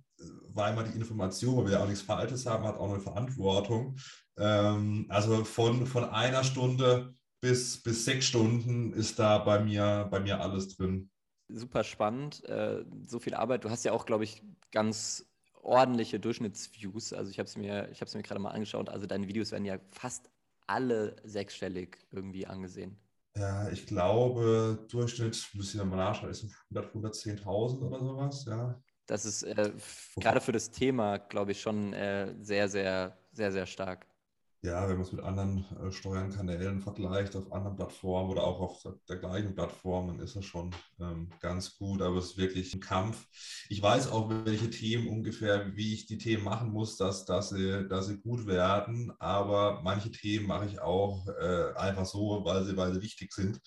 weil 0.55 0.75
man 0.75 0.91
die 0.91 0.97
Information, 0.97 1.57
weil 1.57 1.65
wir 1.67 1.73
ja 1.73 1.83
auch 1.83 1.89
nichts 1.89 2.03
Falsches 2.03 2.47
haben, 2.47 2.65
hat 2.65 2.77
auch 2.77 2.91
eine 2.91 3.01
Verantwortung. 3.01 3.97
Ähm, 4.39 5.07
also 5.09 5.45
von, 5.45 5.87
von 5.87 6.05
einer 6.05 6.45
Stunde 6.45 7.15
bis, 7.41 7.83
bis 7.83 8.05
sechs 8.05 8.27
Stunden 8.27 8.93
ist 8.93 9.19
da 9.19 9.39
bei 9.39 9.61
mir, 9.61 10.09
bei 10.11 10.21
mir 10.21 10.41
alles 10.41 10.77
drin. 10.77 11.11
Super 11.49 11.85
spannend. 11.85 12.45
Äh, 12.45 12.85
so 13.07 13.19
viel 13.19 13.35
Arbeit. 13.35 13.65
Du 13.65 13.71
hast 13.71 13.85
ja 13.85 13.93
auch, 13.93 14.07
glaube 14.07 14.25
ich, 14.25 14.43
ganz 14.71 15.27
ordentliche 15.61 16.19
Durchschnittsviews. 16.19 17.13
Also 17.13 17.31
ich 17.31 17.39
habe 17.39 17.47
es 17.47 17.57
mir, 17.57 17.89
mir 18.15 18.23
gerade 18.23 18.41
mal 18.41 18.51
angeschaut. 18.51 18.89
Also 18.89 19.07
deine 19.07 19.29
Videos 19.29 19.53
werden 19.53 19.65
ja 19.65 19.79
fast 19.91 20.31
alle 20.73 21.17
sechsstellig 21.25 21.99
irgendwie 22.11 22.47
angesehen. 22.47 22.97
Ja, 23.37 23.69
ich 23.71 23.87
glaube, 23.87 24.87
Durchschnitt, 24.91 25.51
müssen 25.55 25.79
wir 25.79 25.85
mal 25.85 25.97
nachschauen, 25.97 26.31
ist 26.31 26.47
100, 26.71 26.95
110.000 26.95 27.83
oder 27.83 27.99
sowas, 27.99 28.45
ja. 28.47 28.83
Das 29.07 29.25
ist 29.25 29.43
äh, 29.43 29.73
gerade 30.17 30.41
für 30.41 30.53
das 30.53 30.71
Thema, 30.71 31.19
glaube 31.19 31.53
ich, 31.53 31.61
schon 31.61 31.93
äh, 31.93 32.35
sehr, 32.41 32.69
sehr, 32.69 33.19
sehr, 33.33 33.53
sehr 33.53 33.67
stark. 33.67 34.07
Ja, 34.65 34.89
wenn 34.89 34.95
man 34.95 35.05
es 35.05 35.11
mit 35.11 35.25
anderen 35.25 35.65
äh, 35.81 35.91
Steuernkanälen 35.91 36.81
vergleicht, 36.81 37.35
auf 37.35 37.51
anderen 37.51 37.75
Plattformen 37.75 38.31
oder 38.31 38.45
auch 38.45 38.61
auf 38.61 38.87
der 39.09 39.17
gleichen 39.17 39.57
Plattform, 39.57 40.07
dann 40.07 40.21
ist 40.21 40.37
es 40.37 40.45
schon 40.45 40.71
ähm, 41.01 41.31
ganz 41.41 41.77
gut. 41.79 42.01
Aber 42.01 42.19
es 42.19 42.27
ist 42.27 42.39
wirklich 42.39 42.73
ein 42.73 42.79
Kampf. 42.79 43.27
Ich 43.69 43.83
weiß 43.83 44.13
auch, 44.13 44.31
welche 44.45 44.71
Themen 44.71 45.09
ungefähr, 45.09 45.75
wie 45.75 45.93
ich 45.93 46.07
die 46.07 46.17
Themen 46.17 46.45
machen 46.45 46.71
muss, 46.71 46.97
dass, 46.97 47.25
dass, 47.25 47.49
sie, 47.49 47.89
dass 47.89 48.07
sie 48.07 48.19
gut 48.21 48.47
werden. 48.47 49.13
Aber 49.19 49.81
manche 49.83 50.13
Themen 50.13 50.47
mache 50.47 50.67
ich 50.67 50.81
auch 50.81 51.27
äh, 51.27 51.73
einfach 51.75 52.07
so, 52.07 52.45
weil 52.45 52.65
sie, 52.65 52.77
weil 52.77 52.95
sie 52.95 53.03
wichtig 53.03 53.33
sind. 53.33 53.61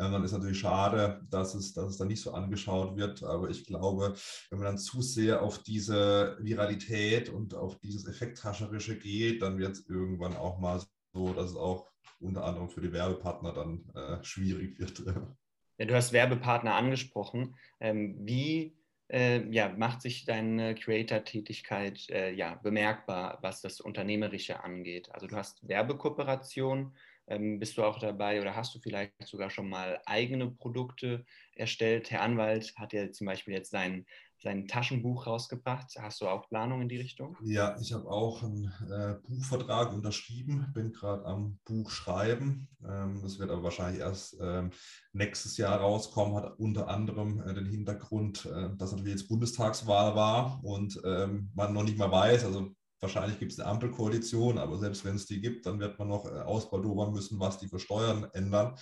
Ähm, 0.00 0.12
dann 0.12 0.24
ist 0.24 0.32
natürlich 0.32 0.60
schade, 0.60 1.20
dass 1.30 1.54
es, 1.54 1.74
dass 1.74 1.90
es 1.90 1.98
dann 1.98 2.08
nicht 2.08 2.22
so 2.22 2.32
angeschaut 2.32 2.96
wird. 2.96 3.22
Aber 3.22 3.50
ich 3.50 3.66
glaube, 3.66 4.14
wenn 4.48 4.58
man 4.58 4.66
dann 4.66 4.78
zu 4.78 5.02
sehr 5.02 5.42
auf 5.42 5.62
diese 5.62 6.38
Viralität 6.40 7.28
und 7.28 7.54
auf 7.54 7.78
dieses 7.80 8.06
Effekthascherische 8.06 8.98
geht, 8.98 9.42
dann 9.42 9.58
wird 9.58 9.72
es 9.72 9.88
irgendwann 9.88 10.36
auch 10.36 10.58
mal 10.58 10.80
so, 11.12 11.34
dass 11.34 11.50
es 11.50 11.56
auch 11.56 11.86
unter 12.18 12.44
anderem 12.44 12.70
für 12.70 12.80
die 12.80 12.92
Werbepartner 12.92 13.52
dann 13.52 13.84
äh, 13.94 14.24
schwierig 14.24 14.78
wird. 14.78 15.02
Ja, 15.78 15.86
du 15.86 15.94
hast 15.94 16.12
Werbepartner 16.12 16.74
angesprochen. 16.74 17.56
Ähm, 17.80 18.14
wie 18.20 18.76
äh, 19.10 19.48
ja, 19.50 19.70
macht 19.70 20.02
sich 20.02 20.24
deine 20.26 20.74
Creator-Tätigkeit 20.74 22.08
äh, 22.10 22.32
ja, 22.32 22.56
bemerkbar, 22.56 23.38
was 23.40 23.62
das 23.62 23.80
Unternehmerische 23.80 24.62
angeht? 24.62 25.10
Also 25.12 25.26
du 25.26 25.36
hast 25.36 25.66
Werbekooperation, 25.66 26.80
ähm, 26.80 26.92
bist 27.38 27.78
du 27.78 27.84
auch 27.84 27.98
dabei 27.98 28.40
oder 28.40 28.56
hast 28.56 28.74
du 28.74 28.80
vielleicht 28.80 29.12
sogar 29.24 29.50
schon 29.50 29.68
mal 29.68 30.00
eigene 30.04 30.50
Produkte 30.50 31.24
erstellt? 31.54 32.10
Herr 32.10 32.22
Anwalt 32.22 32.74
hat 32.76 32.92
ja 32.92 33.10
zum 33.12 33.26
Beispiel 33.26 33.54
jetzt 33.54 33.70
sein, 33.70 34.04
sein 34.38 34.66
Taschenbuch 34.66 35.28
rausgebracht. 35.28 35.94
Hast 35.98 36.20
du 36.20 36.28
auch 36.28 36.48
Planungen 36.48 36.82
in 36.82 36.88
die 36.88 36.96
Richtung? 36.96 37.36
Ja, 37.44 37.76
ich 37.80 37.92
habe 37.92 38.10
auch 38.10 38.42
einen 38.42 38.72
äh, 38.90 39.14
Buchvertrag 39.28 39.92
unterschrieben, 39.92 40.66
bin 40.74 40.92
gerade 40.92 41.24
am 41.24 41.60
Buch 41.64 41.90
schreiben. 41.90 42.68
Ähm, 42.84 43.20
das 43.22 43.38
wird 43.38 43.50
aber 43.50 43.62
wahrscheinlich 43.62 44.00
erst 44.00 44.36
ähm, 44.40 44.70
nächstes 45.12 45.56
Jahr 45.56 45.78
rauskommen, 45.78 46.34
hat 46.34 46.58
unter 46.58 46.88
anderem 46.88 47.40
äh, 47.46 47.54
den 47.54 47.66
Hintergrund, 47.66 48.46
äh, 48.46 48.70
dass 48.76 48.90
natürlich 48.90 49.14
jetzt 49.14 49.28
Bundestagswahl 49.28 50.16
war 50.16 50.58
und 50.64 51.00
ähm, 51.04 51.52
man 51.54 51.72
noch 51.72 51.84
nicht 51.84 51.98
mal 51.98 52.10
weiß, 52.10 52.44
also 52.44 52.74
Wahrscheinlich 53.02 53.38
gibt 53.38 53.52
es 53.52 53.58
eine 53.58 53.68
Ampelkoalition, 53.70 54.58
aber 54.58 54.78
selbst 54.78 55.06
wenn 55.06 55.16
es 55.16 55.24
die 55.24 55.40
gibt, 55.40 55.64
dann 55.64 55.80
wird 55.80 55.98
man 55.98 56.08
noch 56.08 56.26
äh, 56.26 56.40
ausbaldobern 56.40 57.12
müssen, 57.12 57.40
was 57.40 57.58
die 57.58 57.68
für 57.68 57.78
Steuern 57.78 58.26
ändern. 58.34 58.74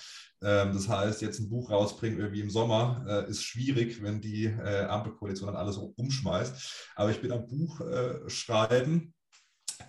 Ähm, 0.43 0.73
das 0.73 0.89
heißt, 0.89 1.23
jetzt 1.23 1.39
ein 1.39 1.49
Buch 1.49 1.71
rausbringen 1.71 2.19
irgendwie 2.19 2.41
im 2.41 2.51
Sommer 2.51 3.05
äh, 3.09 3.31
ist 3.31 3.45
schwierig, 3.45 4.03
wenn 4.03 4.21
die 4.21 4.47
äh, 4.47 4.87
Ampelkoalition 4.87 5.47
dann 5.47 5.57
alles 5.57 5.77
umschmeißt. 5.77 6.93
Aber 6.97 7.11
ich 7.11 7.21
bin 7.21 7.31
am 7.31 7.47
Buch 7.47 7.81
schreiben. 8.27 9.15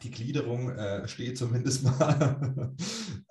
Die 0.03 0.12
Gliederung 0.12 0.71
steht 1.07 1.38
zumindest 1.38 1.83
mal. 2.00 2.75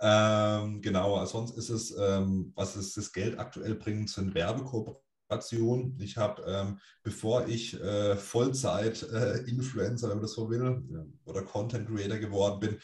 ähm, 0.01 0.83
genau, 0.83 1.25
sonst 1.25 1.57
ist 1.57 1.69
es, 1.69 1.95
ähm, 1.97 2.53
was 2.57 2.77
ist 2.77 2.97
das 2.97 3.13
Geld 3.13 3.39
aktuell 3.39 3.77
bringt, 3.77 4.11
sind 4.11 4.35
Werbekooperationen 4.35 5.08
ich 5.99 6.17
habe, 6.17 6.43
ähm, 6.47 6.79
bevor 7.03 7.47
ich 7.47 7.79
äh, 7.81 8.17
Vollzeit-Influencer, 8.17 10.07
äh, 10.07 10.11
wenn 10.11 10.17
man 10.17 10.23
das 10.23 10.33
so 10.33 10.51
will, 10.51 10.83
oder 11.25 11.43
Content 11.43 11.89
Creator 11.89 12.19
geworden 12.19 12.61
bin, 12.61 12.79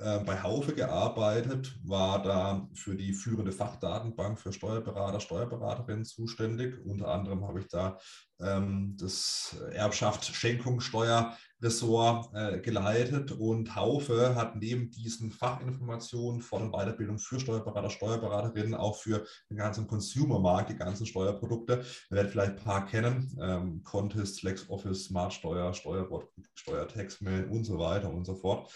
äh, 0.00 0.20
bei 0.20 0.42
Haufe 0.42 0.74
gearbeitet, 0.74 1.76
war 1.82 2.22
da 2.22 2.68
für 2.74 2.94
die 2.94 3.12
führende 3.12 3.52
Fachdatenbank 3.52 4.38
für 4.38 4.52
Steuerberater, 4.52 5.18
Steuerberaterinnen 5.18 6.04
zuständig. 6.04 6.74
Unter 6.84 7.08
anderem 7.08 7.46
habe 7.46 7.60
ich 7.60 7.68
da 7.68 7.98
ähm, 8.40 8.96
das 8.98 9.56
Erbschaft 9.72 10.26
Schenkungssteuer 10.26 11.36
Ressort 11.60 12.32
äh, 12.34 12.60
geleitet 12.60 13.32
und 13.32 13.74
Haufe 13.74 14.34
hat 14.34 14.56
neben 14.56 14.90
diesen 14.90 15.32
Fachinformationen 15.32 16.40
von 16.40 16.70
Weiterbildung 16.70 17.18
für 17.18 17.40
Steuerberater, 17.40 17.90
Steuerberaterinnen 17.90 18.74
auch 18.74 18.96
für 18.96 19.26
den 19.50 19.56
ganzen 19.56 19.86
Consumer-Markt, 19.86 20.70
die 20.70 20.76
ganzen 20.76 21.06
Steuerprodukte, 21.06 21.84
ihr 22.10 22.16
werdet 22.16 22.32
vielleicht 22.32 22.52
ein 22.52 22.64
paar 22.64 22.86
kennen, 22.86 23.36
ähm, 23.40 23.82
Contest, 23.82 24.42
LexOffice, 24.42 25.04
Smart 25.04 25.32
Steuer, 25.32 25.74
Steuerbot, 25.74 26.28
Steuertaxmail 26.54 27.44
und 27.46 27.64
so 27.64 27.78
weiter 27.78 28.12
und 28.12 28.24
so 28.24 28.36
fort. 28.36 28.70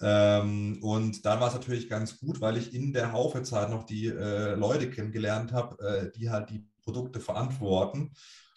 Ähm, 0.00 0.78
und 0.82 1.26
dann 1.26 1.40
war 1.40 1.48
es 1.48 1.54
natürlich 1.54 1.88
ganz 1.88 2.18
gut, 2.18 2.40
weil 2.40 2.56
ich 2.56 2.72
in 2.74 2.92
der 2.92 3.12
Haufe-Zeit 3.12 3.70
noch 3.70 3.84
die 3.84 4.06
äh, 4.06 4.54
Leute 4.54 4.90
kennengelernt 4.90 5.52
habe, 5.52 5.78
äh, 5.84 6.10
die 6.18 6.30
halt 6.30 6.50
die 6.50 6.66
Produkte 6.82 7.20
verantworten. 7.20 8.12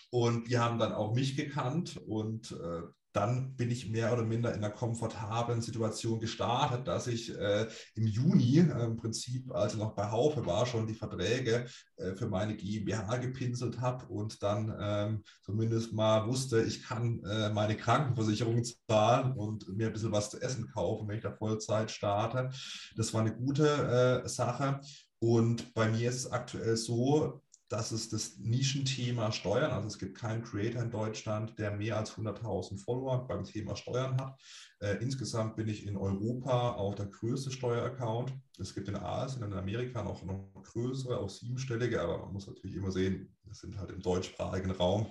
Und 0.09 0.47
die 0.49 0.59
haben 0.59 0.77
dann 0.77 0.93
auch 0.93 1.13
mich 1.13 1.35
gekannt 1.35 1.97
und 1.97 2.51
äh, 2.51 2.83
dann 3.13 3.55
bin 3.55 3.69
ich 3.69 3.89
mehr 3.89 4.11
oder 4.11 4.23
minder 4.23 4.53
in 4.53 4.63
einer 4.63 4.73
komfortablen 4.73 5.61
Situation 5.61 6.19
gestartet, 6.19 6.87
dass 6.87 7.07
ich 7.07 7.33
äh, 7.37 7.67
im 7.95 8.07
Juni 8.07 8.59
äh, 8.59 8.85
im 8.85 8.97
Prinzip, 8.97 9.51
als 9.53 9.73
ich 9.73 9.79
noch 9.79 9.95
bei 9.95 10.09
Haufe 10.09 10.45
war, 10.45 10.65
schon 10.65 10.87
die 10.87 10.95
Verträge 10.95 11.65
äh, 11.97 12.15
für 12.15 12.27
meine 12.27 12.55
GmbH 12.55 13.17
gepinselt 13.17 13.79
habe 13.79 14.05
und 14.07 14.41
dann 14.41 14.75
ähm, 14.79 15.23
zumindest 15.43 15.93
mal 15.93 16.27
wusste, 16.27 16.63
ich 16.63 16.83
kann 16.83 17.23
äh, 17.23 17.49
meine 17.49 17.77
Krankenversicherung 17.77 18.63
zahlen 18.89 19.33
und 19.33 19.67
mir 19.69 19.87
ein 19.87 19.93
bisschen 19.93 20.11
was 20.11 20.31
zu 20.31 20.41
essen 20.41 20.67
kaufen, 20.67 21.07
wenn 21.07 21.17
ich 21.17 21.23
da 21.23 21.31
Vollzeit 21.31 21.91
starte. 21.91 22.49
Das 22.95 23.13
war 23.13 23.21
eine 23.21 23.35
gute 23.35 24.23
äh, 24.23 24.27
Sache. 24.27 24.79
Und 25.19 25.73
bei 25.73 25.87
mir 25.87 26.09
ist 26.09 26.17
es 26.17 26.31
aktuell 26.31 26.75
so, 26.75 27.41
das 27.73 27.91
ist 27.91 28.13
das 28.13 28.37
Nischenthema 28.37 29.31
Steuern. 29.31 29.71
Also 29.71 29.87
es 29.87 29.97
gibt 29.97 30.15
keinen 30.15 30.43
Creator 30.43 30.83
in 30.83 30.91
Deutschland, 30.91 31.57
der 31.57 31.71
mehr 31.71 31.97
als 31.97 32.15
100.000 32.15 32.77
Follower 32.77 33.27
beim 33.27 33.43
Thema 33.43 33.75
Steuern 33.75 34.15
hat. 34.21 34.39
Äh, 34.79 34.97
insgesamt 35.01 35.55
bin 35.55 35.67
ich 35.67 35.87
in 35.87 35.97
Europa 35.97 36.73
auch 36.73 36.93
der 36.93 37.07
größte 37.07 37.49
Steueraccount. 37.49 38.31
Es 38.59 38.75
gibt 38.75 38.89
in 38.89 38.95
Asien 38.95 39.43
und 39.43 39.53
in 39.53 39.57
Amerika 39.57 40.03
noch, 40.03 40.23
noch 40.23 40.51
größere, 40.61 41.17
auch 41.17 41.31
siebenstellige, 41.31 41.99
aber 41.99 42.19
man 42.19 42.33
muss 42.33 42.45
natürlich 42.45 42.75
immer 42.75 42.91
sehen, 42.91 43.35
das 43.47 43.61
sind 43.61 43.75
halt 43.79 43.89
im 43.89 44.03
deutschsprachigen 44.03 44.69
Raum. 44.69 45.07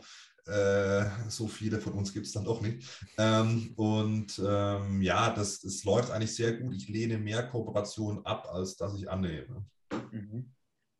Äh, 0.47 1.07
so 1.29 1.49
viele 1.49 1.81
von 1.81 1.95
uns 1.95 2.13
gibt 2.13 2.27
es 2.27 2.33
dann 2.33 2.45
doch 2.45 2.61
nicht. 2.61 2.89
Ähm, 3.19 3.73
und 3.75 4.41
ähm, 4.45 5.03
ja, 5.03 5.35
das, 5.35 5.61
das 5.63 5.83
läuft 5.83 6.13
eigentlich 6.13 6.37
sehr 6.37 6.53
gut. 6.59 6.75
Ich 6.75 6.89
lehne 6.89 7.19
mehr 7.19 7.43
Kooperationen 7.43 8.25
ab, 8.25 8.49
als 8.53 8.77
dass 8.77 8.95
ich 8.95 9.11
annehme. 9.11 9.65
Mhm. 10.13 10.53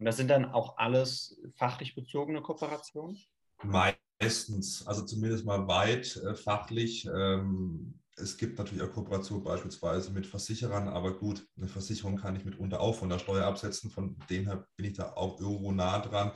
Und 0.03 0.07
das 0.07 0.17
sind 0.17 0.27
dann 0.27 0.47
auch 0.47 0.79
alles 0.79 1.41
fachlich 1.55 1.95
bezogene 1.95 2.43
Kooperationen? 2.43 3.17
Meistens, 3.63 4.85
also 4.85 5.05
zumindest 5.05 5.45
mal 5.45 5.69
weit 5.69 6.17
äh, 6.17 6.35
fachlich. 6.35 7.07
Ähm, 7.07 8.01
es 8.17 8.37
gibt 8.37 8.59
natürlich 8.59 8.83
auch 8.83 8.91
Kooperationen 8.91 9.45
beispielsweise 9.45 10.11
mit 10.11 10.27
Versicherern, 10.27 10.89
aber 10.89 11.17
gut, 11.17 11.47
eine 11.57 11.69
Versicherung 11.69 12.17
kann 12.17 12.35
ich 12.35 12.45
mitunter 12.45 12.81
auch 12.81 12.97
von 12.97 13.11
der 13.11 13.21
Steuer 13.21 13.47
absetzen. 13.47 13.93
Von 13.93 14.17
dem 14.29 14.47
her 14.47 14.67
bin 14.75 14.87
ich 14.87 14.95
da 14.95 15.13
auch 15.13 15.41
irgendwo 15.41 15.71
nah 15.71 16.01
dran. 16.01 16.33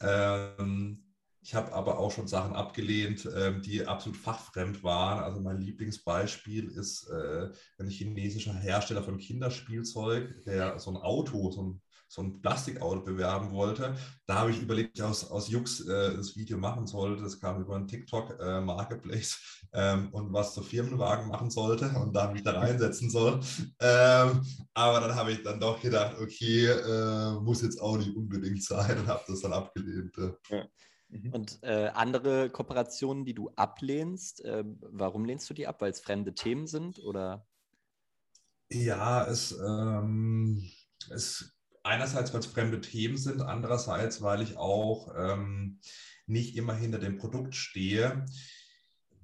Ähm, 0.00 1.04
Ich 1.42 1.54
habe 1.54 1.74
aber 1.74 1.98
auch 1.98 2.12
schon 2.12 2.26
Sachen 2.26 2.54
abgelehnt, 2.54 3.28
ähm, 3.36 3.60
die 3.60 3.86
absolut 3.86 4.16
fachfremd 4.16 4.82
waren. 4.82 5.22
Also 5.22 5.42
mein 5.42 5.60
Lieblingsbeispiel 5.60 6.70
ist 6.70 7.06
äh, 7.10 7.50
ein 7.78 7.90
chinesischer 7.90 8.54
Hersteller 8.54 9.02
von 9.02 9.18
Kinderspielzeug, 9.18 10.42
der 10.46 10.78
so 10.78 10.90
ein 10.90 10.96
Auto, 10.96 11.50
so 11.50 11.62
ein 11.64 11.82
so 12.10 12.22
ein 12.22 12.40
Plastikauto 12.40 13.02
bewerben 13.02 13.52
wollte. 13.52 13.94
Da 14.26 14.40
habe 14.40 14.50
ich 14.50 14.60
überlegt, 14.60 14.98
ich 14.98 15.04
aus, 15.04 15.30
aus 15.30 15.48
Jux 15.48 15.80
äh, 15.86 16.16
das 16.16 16.34
Video 16.34 16.58
machen 16.58 16.88
sollte. 16.88 17.22
Das 17.22 17.38
kam 17.38 17.60
über 17.60 17.76
einen 17.76 17.86
TikTok 17.86 18.36
äh, 18.40 18.60
Marketplace 18.60 19.38
ähm, 19.72 20.08
und 20.12 20.32
was 20.32 20.52
zu 20.52 20.62
Firmenwagen 20.62 21.28
machen 21.28 21.50
sollte 21.50 21.88
und 21.90 22.12
da 22.12 22.32
mich 22.32 22.42
da 22.42 22.58
reinsetzen 22.58 23.10
soll. 23.10 23.38
Ähm, 23.78 24.44
aber 24.74 25.00
dann 25.00 25.14
habe 25.14 25.30
ich 25.30 25.44
dann 25.44 25.60
doch 25.60 25.80
gedacht, 25.80 26.16
okay, 26.20 26.66
äh, 26.66 27.40
muss 27.40 27.62
jetzt 27.62 27.80
auch 27.80 27.96
nicht 27.96 28.16
unbedingt 28.16 28.64
sein 28.64 28.98
und 28.98 29.06
habe 29.06 29.22
das 29.28 29.40
dann 29.42 29.52
abgelehnt. 29.52 30.16
Ja. 30.50 30.66
Mhm. 31.10 31.32
Und 31.32 31.58
äh, 31.62 31.90
andere 31.94 32.50
Kooperationen, 32.50 33.24
die 33.24 33.34
du 33.34 33.50
ablehnst, 33.54 34.44
äh, 34.44 34.64
warum 34.66 35.24
lehnst 35.24 35.48
du 35.48 35.54
die 35.54 35.68
ab? 35.68 35.80
Weil 35.80 35.92
es 35.92 36.00
fremde 36.00 36.34
Themen 36.34 36.66
sind 36.66 36.98
oder? 36.98 37.46
Ja, 38.68 39.24
es, 39.26 39.52
ähm, 39.52 40.68
es 41.08 41.52
einerseits, 41.82 42.32
weil 42.32 42.40
es 42.40 42.46
fremde 42.46 42.80
Themen 42.80 43.16
sind, 43.16 43.42
andererseits, 43.42 44.22
weil 44.22 44.42
ich 44.42 44.56
auch 44.56 45.14
ähm, 45.16 45.80
nicht 46.26 46.56
immer 46.56 46.74
hinter 46.74 46.98
dem 46.98 47.16
Produkt 47.16 47.54
stehe. 47.54 48.24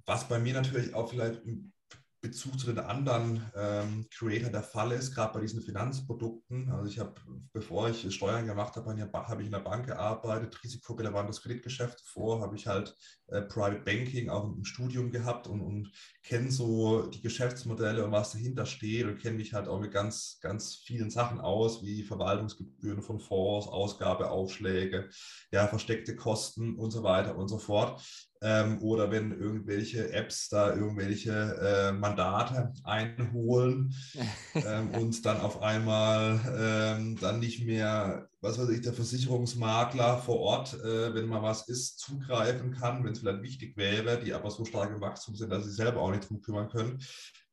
Was 0.05 0.29
bei 0.29 0.39
mir 0.39 0.55
natürlich 0.55 0.95
auch 0.95 1.11
vielleicht 1.11 1.45
im 1.45 1.73
Bezug 2.21 2.59
zu 2.59 2.67
den 2.67 2.79
anderen 2.79 3.51
ähm, 3.55 4.07
Creator 4.11 4.51
der 4.51 4.63
Fall 4.63 4.93
ist, 4.93 5.15
gerade 5.15 5.35
bei 5.35 5.41
diesen 5.41 5.63
Finanzprodukten. 5.63 6.71
Also 6.71 6.91
ich 6.91 6.99
habe, 6.99 7.15
bevor 7.53 7.89
ich 7.89 8.13
Steuern 8.15 8.47
gemacht 8.47 8.75
habe, 8.77 8.97
habe 9.13 9.43
ich 9.43 9.47
in 9.47 9.53
der 9.53 9.61
Bank 9.61 9.87
gearbeitet, 9.87 10.63
risikorelevantes 10.63 11.43
Kreditgeschäft 11.43 12.01
vor, 12.01 12.41
habe 12.41 12.57
ich 12.57 12.67
halt 12.67 12.97
äh, 13.29 13.43
Private 13.43 13.83
Banking 13.83 14.29
auch 14.29 14.45
im 14.45 14.65
Studium 14.65 15.11
gehabt 15.11 15.47
und, 15.47 15.61
und 15.61 15.93
kenne 16.23 16.51
so 16.51 17.07
die 17.07 17.21
Geschäftsmodelle 17.21 18.05
und 18.05 18.13
was 18.13 18.33
dahinter 18.33 18.67
steht 18.67 19.07
und 19.07 19.19
kenne 19.19 19.37
mich 19.37 19.53
halt 19.53 19.69
auch 19.69 19.81
mit 19.81 19.93
ganz, 19.93 20.39
ganz 20.41 20.77
vielen 20.77 21.11
Sachen 21.11 21.41
aus, 21.41 21.83
wie 21.83 22.03
Verwaltungsgebühren 22.03 23.03
von 23.03 23.21
Fonds, 23.21 23.69
Ausgabeaufschläge, 23.69 25.11
ja, 25.53 25.69
versteckte 25.69 26.17
Kosten 26.17 26.77
und 26.77 26.91
so 26.91 27.03
weiter 27.03 27.37
und 27.37 27.49
so 27.49 27.59
fort 27.59 28.03
ähm, 28.43 28.81
oder 28.83 29.11
wenn 29.11 29.33
irgendwelche 29.33 30.13
Apps 30.13 30.49
da 30.49 30.75
irgendwelche 30.75 31.33
äh, 31.33 31.93
Mandate 31.93 32.73
einholen 32.85 33.95
ähm, 34.55 34.91
und 34.91 35.25
dann 35.25 35.41
auf 35.41 35.63
einmal 35.63 36.41
ähm, 36.59 37.17
dann 37.21 37.41
nicht 37.41 37.65
mehr, 37.65 38.29
was 38.41 38.59
weiß 38.59 38.69
ich, 38.71 38.83
der 38.83 38.93
Versicherungsmakler 38.93 40.19
vor 40.19 40.41
Ort, 40.41 40.75
äh, 40.75 41.15
wenn 41.15 41.27
mal 41.27 41.43
was 41.43 41.69
ist, 41.69 41.99
zugreifen 41.99 42.73
kann, 42.73 43.05
wenn 43.05 43.13
es 43.13 43.21
vielleicht 43.21 43.43
wichtig 43.43 43.77
wäre, 43.77 44.19
die 44.19 44.35
aber 44.35 44.51
so 44.51 44.65
stark 44.65 44.91
im 44.91 45.01
Wachstum 45.01 45.35
sind, 45.37 45.51
dass 45.51 45.65
sie 45.65 45.73
selber 45.73 46.01
auch 46.03 46.11
nicht 46.11 46.29
drum 46.29 46.41
kümmern 46.41 46.69
können. 46.69 47.01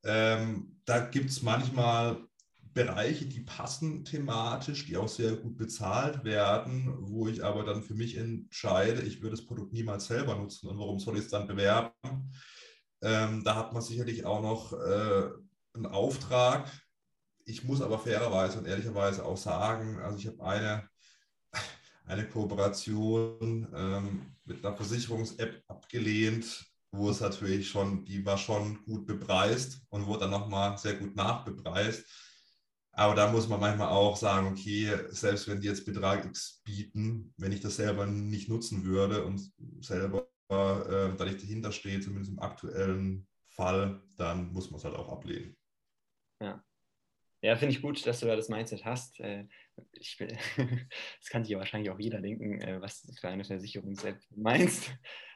Ähm, 0.06 0.80
da 0.86 1.00
gibt 1.00 1.30
es 1.30 1.42
manchmal 1.42 2.18
Bereiche, 2.74 3.26
die 3.26 3.42
passen 3.42 4.04
thematisch, 4.04 4.86
die 4.86 4.98
auch 4.98 5.08
sehr 5.08 5.36
gut 5.36 5.58
bezahlt 5.58 6.24
werden, 6.24 6.96
wo 7.00 7.28
ich 7.28 7.44
aber 7.44 7.64
dann 7.64 7.84
für 7.84 7.94
mich 7.94 8.18
entscheide, 8.18 9.02
ich 9.02 9.22
würde 9.22 9.36
das 9.36 9.46
Produkt 9.46 9.74
niemals 9.74 10.08
selber 10.08 10.36
nutzen 10.36 10.70
und 10.70 10.80
warum 10.80 11.00
soll 11.00 11.18
ich 11.18 11.26
es 11.26 11.30
dann 11.30 11.48
bewerben? 11.48 11.92
Ähm, 13.02 13.44
da 13.44 13.56
hat 13.56 13.74
man 13.74 13.82
sicherlich 13.82 14.26
auch 14.26 14.42
noch 14.42 14.74
äh, 14.74 15.30
einen 15.74 15.86
Auftrag. 15.86 16.72
Ich 17.46 17.64
muss 17.64 17.82
aber 17.82 18.00
fairerweise 18.00 18.58
und 18.60 18.66
ehrlicherweise 18.66 19.24
auch 19.26 19.38
sagen, 19.38 20.00
also 20.00 20.18
ich 20.18 20.28
habe 20.28 20.44
eine, 20.44 20.90
eine 22.06 22.28
Kooperation 22.28 23.68
ähm, 23.76 24.22
mit 24.46 24.66
einer 24.66 24.76
Versicherungs-App 24.76 25.64
abgelehnt, 25.68 26.66
wo 26.92 27.10
es 27.10 27.20
natürlich 27.20 27.70
schon, 27.70 28.06
die 28.06 28.26
war 28.26 28.38
schon 28.38 28.84
gut 28.86 29.06
bepreist 29.06 29.82
und 29.90 30.08
wurde 30.08 30.22
dann 30.22 30.32
nochmal 30.32 30.78
sehr 30.78 30.96
gut 30.96 31.16
nachbepreist 31.16 32.06
aber 32.96 33.16
da 33.16 33.32
muss 33.32 33.48
man 33.50 33.60
manchmal 33.60 33.90
auch 33.90 34.16
sagen, 34.16 34.48
okay, 34.48 34.96
selbst 35.10 35.48
wenn 35.48 35.60
die 35.60 35.68
jetzt 35.68 35.86
Betrag 35.86 36.26
X 36.26 36.62
bieten, 36.64 37.34
wenn 37.38 37.52
ich 37.52 37.62
das 37.62 37.76
selber 37.76 38.06
nicht 38.06 38.50
nutzen 38.50 38.86
würde 38.86 39.26
und 39.26 39.52
selber 39.80 40.28
äh, 40.50 41.16
da 41.18 41.26
nicht 41.26 41.42
dahinter 41.42 41.72
stehe, 41.72 42.00
zumindest 42.00 42.32
im 42.32 42.40
aktuellen 42.40 43.28
Fall, 43.50 44.04
dann 44.18 44.54
muss 44.54 44.70
man 44.70 44.78
es 44.78 44.86
halt 44.86 44.96
auch 44.96 45.10
ablehnen. 45.10 45.58
Ja. 46.40 46.64
Ja, 47.42 47.58
finde 47.58 47.76
ich 47.76 47.82
gut, 47.82 48.06
dass 48.08 48.22
du 48.22 48.28
da 48.28 48.36
das 48.36 48.48
Mindset 48.48 48.86
hast. 48.86 49.20
Äh, 49.20 49.48
ich, 49.92 50.18
das 50.58 51.30
kann 51.30 51.44
sich 51.44 51.52
ja 51.52 51.58
wahrscheinlich 51.58 51.92
auch 51.92 52.00
jeder 52.00 52.22
denken, 52.22 52.62
äh, 52.62 52.80
was 52.80 53.12
für 53.20 53.28
eine 53.28 53.44
Versicherungs-App 53.44 54.20
du 54.30 54.42
meinst, 54.42 54.92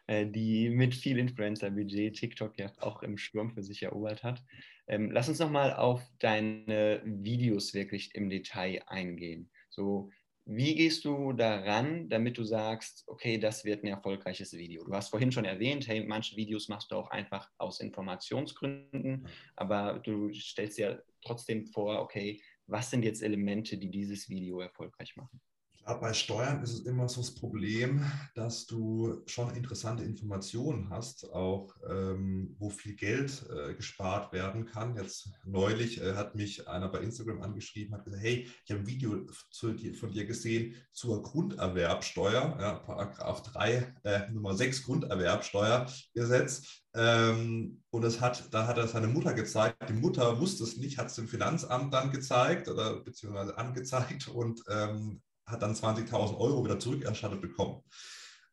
die 0.10 0.70
mit 0.70 0.96
viel 0.96 1.18
Influencer-Budget 1.18 2.16
TikTok 2.16 2.58
ja 2.58 2.72
auch 2.80 3.04
im 3.04 3.18
Sturm 3.18 3.52
für 3.52 3.64
sich 3.64 3.84
erobert 3.84 4.24
hat. 4.24 4.44
Ähm, 4.88 5.12
lass 5.12 5.28
uns 5.28 5.40
nochmal 5.40 5.74
auf 5.74 6.02
deine 6.20 7.02
Videos 7.04 7.74
wirklich 7.74 8.15
im 8.15 8.30
Detail 8.30 8.82
eingehen. 8.88 9.50
So, 9.70 10.10
wie 10.46 10.76
gehst 10.76 11.04
du 11.04 11.34
daran, 11.34 12.08
damit 12.08 12.38
du 12.38 12.46
sagst, 12.46 13.04
okay, 13.08 13.38
das 13.38 13.65
wird 13.65 13.84
ein 13.84 13.88
erfolgreiches 13.88 14.54
Video? 14.54 14.86
Du 14.86 14.93
hast 14.93 15.10
vorhin 15.10 15.34
schon 15.34 15.43
erwähnt, 15.43 15.86
hey, 15.89 16.06
manche 16.06 16.38
Videos 16.38 16.70
machst 16.70 16.89
du 16.91 16.96
auch 16.96 17.10
einfach 17.12 17.52
aus 17.58 17.82
Informationsgründen, 17.82 19.28
aber 19.58 20.00
du 20.00 20.32
stellst 20.34 20.78
dir 20.78 21.04
trotzdem 21.22 21.65
vor, 21.65 22.02
okay, 22.02 22.41
was 22.65 22.89
sind 22.89 23.04
jetzt 23.04 23.22
Elemente, 23.24 23.78
die 23.78 23.91
dieses 23.91 24.30
Video 24.30 24.62
erfolgreich 24.62 25.17
machen? 25.17 25.41
Aber 25.88 26.02
bei 26.02 26.13
Steuern 26.13 26.62
ist 26.63 26.73
es 26.73 26.80
immer 26.82 27.08
so 27.08 27.21
das 27.21 27.34
Problem, 27.34 28.04
dass 28.36 28.65
du 28.65 29.21
schon 29.26 29.56
interessante 29.56 30.04
Informationen 30.04 30.89
hast, 30.89 31.32
auch 31.32 31.73
ähm, 31.89 32.58
wo 32.60 32.69
viel 32.69 32.93
Geld 32.93 33.45
äh, 33.50 33.73
gespart 33.73 34.34
werden 34.34 34.65
kann. 34.65 34.97
Jetzt 34.97 35.30
neulich 35.45 36.02
äh, 36.02 36.15
hat 36.15 36.36
mich 36.36 36.67
einer 36.67 36.89
bei 36.89 37.00
Instagram 37.00 37.41
angeschrieben, 37.41 37.95
hat 37.95 38.04
gesagt, 38.04 38.21
hey, 38.21 38.50
ich 38.65 38.71
habe 38.71 38.82
ein 38.82 38.88
Video 38.88 39.26
zu, 39.50 39.78
von 39.97 40.12
dir 40.12 40.26
gesehen 40.26 40.76
zur 40.91 41.23
Grunderwerbsteuer, 41.23 42.58
ja, 42.60 42.73
Paragraph 42.80 43.43
3, 43.43 43.95
äh, 44.04 44.30
Nummer 44.30 44.56
6 44.56 44.84
Grunderwerbsteuergesetz. 44.84 46.84
Ähm, 46.95 47.82
und 47.91 48.04
es 48.04 48.19
hat, 48.19 48.54
da 48.54 48.67
hat 48.67 48.78
er 48.78 48.89
seine 48.89 49.08
Mutter 49.08 49.34
gezeigt. 49.34 49.78
Die 49.88 49.93
Mutter 49.93 50.41
wusste 50.41 50.65
es 50.65 50.76
nicht, 50.76 50.97
hat 50.97 51.08
es 51.08 51.15
dem 51.15 51.30
Finanzamt 51.30 51.93
dann 51.93 52.12
gezeigt 52.12 52.67
oder 52.67 53.00
beziehungsweise 53.00 53.58
angezeigt 53.58 54.28
und 54.28 54.62
ähm, 54.69 55.21
hat 55.48 55.62
dann 55.62 55.74
20.000 55.74 56.38
Euro 56.38 56.64
wieder 56.64 56.80
zurückerstattet 56.80 57.42
bekommen. 57.42 57.82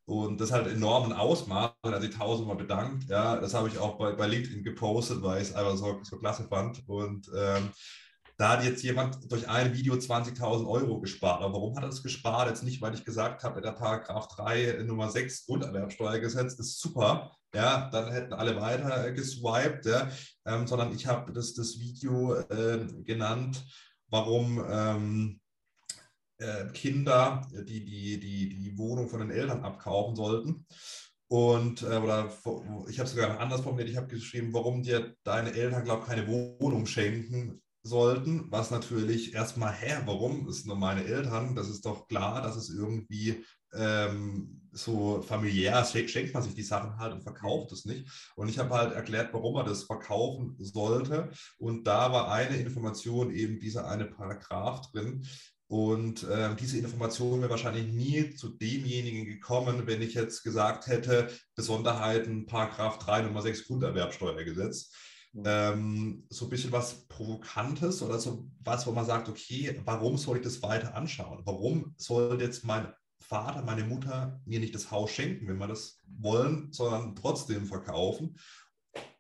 Und 0.07 0.41
das 0.41 0.53
halt 0.53 0.67
enormen 0.67 1.13
Ausmaß, 1.13 1.73
hat 1.83 2.03
sich 2.03 2.15
tausendmal 2.15 2.57
bedankt. 2.57 3.09
Ja, 3.09 3.37
das 3.37 3.55
habe 3.55 3.69
ich 3.69 3.79
auch 3.79 3.97
bei, 3.97 4.13
bei 4.13 4.27
LinkedIn 4.27 4.63
gepostet, 4.63 5.23
weil 5.23 5.41
ich 5.41 5.49
es 5.49 5.55
einfach 5.55 5.77
so, 5.77 5.99
so 6.03 6.19
klasse 6.19 6.45
fand. 6.45 6.87
Und 6.87 7.31
ähm, 7.35 7.71
da 8.37 8.51
hat 8.51 8.65
jetzt 8.65 8.83
jemand 8.83 9.31
durch 9.33 9.49
ein 9.49 9.73
Video 9.73 9.95
20.000 9.95 10.69
Euro 10.69 11.01
gespart. 11.01 11.43
Aber 11.43 11.55
warum 11.55 11.75
hat 11.77 11.85
er 11.85 11.89
das 11.89 12.03
gespart? 12.03 12.49
Jetzt 12.49 12.65
nicht, 12.65 12.83
weil 12.83 12.95
ich 12.95 13.05
gesagt 13.05 13.45
habe, 13.45 13.63
der 13.63 13.73
Paragraph 13.73 14.29
3 14.29 14.83
Nummer 14.85 15.11
6 15.11 15.47
Grunderwerbsteuergesetz 15.47 16.55
ist 16.55 16.81
super. 16.81 17.33
Ja, 17.55 17.89
dann 17.91 18.11
hätten 18.11 18.33
alle 18.33 18.61
weiter 18.61 19.13
geswiped, 19.13 19.87
ja, 19.87 20.09
ähm, 20.45 20.67
sondern 20.67 20.93
ich 20.93 21.07
habe 21.07 21.33
das, 21.33 21.55
das 21.55 21.79
Video 21.79 22.35
äh, 22.35 22.85
genannt, 23.05 23.65
warum 24.09 24.63
ähm, 24.69 25.41
äh, 25.41 25.44
Kinder, 26.73 27.47
die, 27.53 27.85
die 27.85 28.19
die 28.19 28.49
die 28.49 28.79
Wohnung 28.79 29.09
von 29.09 29.21
den 29.21 29.31
Eltern 29.31 29.63
abkaufen 29.63 30.17
sollten. 30.17 30.67
Und, 31.29 31.83
äh, 31.83 31.97
oder 31.97 32.31
ich 32.89 32.99
habe 32.99 33.09
sogar 33.09 33.41
anders 33.41 33.63
formuliert, 33.63 33.89
ich 33.91 33.97
habe 33.97 34.09
geschrieben, 34.09 34.53
warum 34.53 34.83
dir 34.83 35.15
deine 35.25 35.53
Eltern, 35.53 35.85
glaube 35.85 36.03
ich, 36.03 36.09
keine 36.09 36.29
Wohnung 36.29 36.87
schenken 36.87 37.63
sollten, 37.83 38.51
was 38.51 38.71
natürlich 38.71 39.35
erstmal, 39.35 39.73
hä, 39.73 40.03
warum? 40.07 40.51
Sind 40.51 40.67
nur 40.67 40.77
meine 40.77 41.05
Eltern, 41.05 41.55
das 41.55 41.69
ist 41.69 41.85
doch 41.85 42.09
klar, 42.09 42.43
dass 42.43 42.57
es 42.57 42.71
irgendwie 42.71 43.45
ähm, 43.75 44.61
so 44.73 45.23
familiär 45.23 45.85
schenkt 45.85 46.35
man 46.35 46.43
sich 46.43 46.55
die 46.55 46.63
Sachen 46.63 46.97
halt 46.99 47.13
und 47.13 47.23
verkauft 47.23 47.73
es 47.73 47.85
nicht. 47.85 48.09
Und 48.37 48.49
ich 48.49 48.59
habe 48.59 48.75
halt 48.75 48.93
erklärt, 48.93 49.33
warum 49.33 49.55
man 49.55 49.67
das 49.67 49.85
verkaufen 49.85 50.57
sollte. 50.59 51.31
Und 51.59 51.87
da 51.87 52.13
war 52.13 52.31
eine 52.31 52.57
Information 52.57 53.31
eben 53.33 53.61
dieser 53.61 53.89
eine 53.89 54.07
Paragraph 54.07 54.91
drin, 54.93 55.27
und 55.75 56.23
äh, 56.23 56.55
diese 56.55 56.79
Information 56.79 57.41
wäre 57.41 57.51
wahrscheinlich 57.51 57.93
nie 57.93 58.37
zu 58.37 58.51
demjenigen 58.51 59.25
gekommen, 59.25 59.89
wenn 59.89 60.03
ich 60.03 60.15
jetzt 60.15 60.45
gesagt 60.45 60.87
hätte, 60.87 61.29
Besonderheiten, 61.57 62.47
Paragraph 62.47 63.01
3 63.01 63.23
Nummer 63.23 63.43
6 63.43 63.67
Grunderwerbsteuergesetz. 63.67 64.93
Mhm. 65.33 65.43
Ähm, 65.45 66.27
so 66.29 66.47
ein 66.47 66.51
bisschen 66.51 66.71
was 66.71 67.09
Provokantes 67.09 68.03
oder 68.03 68.21
so 68.21 68.49
was, 68.61 68.87
wo 68.87 68.93
man 68.93 69.05
sagt, 69.05 69.29
okay, 69.29 69.81
warum 69.85 70.17
soll 70.17 70.37
ich 70.37 70.45
das 70.45 70.63
weiter 70.63 70.95
anschauen? 70.95 71.43
Warum 71.45 71.93
soll 71.97 72.41
jetzt 72.41 72.65
mein 72.65 72.87
Vater, 73.19 73.63
meine 73.63 73.83
Mutter 73.83 74.41
mir 74.45 74.61
nicht 74.61 74.77
das 74.77 74.93
Haus 74.93 75.11
schenken, 75.11 75.49
wenn 75.49 75.59
wir 75.59 75.67
das 75.67 75.99
wollen, 76.07 76.73
sondern 76.73 77.17
trotzdem 77.17 77.67
verkaufen? 77.67 78.37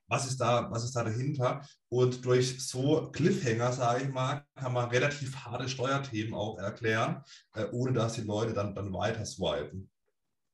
Was 0.09 0.27
ist 0.27 0.41
da, 0.41 0.71
was 0.71 0.85
ist 0.85 0.95
da 0.95 1.05
dahinter? 1.05 1.67
Und 1.89 2.25
durch 2.25 2.61
so 2.67 3.11
Cliffhanger, 3.11 3.73
sage 3.73 4.05
ich 4.05 4.09
mal, 4.11 4.45
kann 4.55 4.73
man 4.73 4.91
relativ 4.91 5.35
harte 5.37 5.69
Steuerthemen 5.69 6.35
auch 6.35 6.59
erklären, 6.59 7.23
äh, 7.55 7.67
ohne 7.73 7.93
dass 7.93 8.15
die 8.15 8.23
Leute 8.23 8.53
dann, 8.53 8.75
dann 8.75 8.93
weiter 8.93 9.25
swipen. 9.25 9.91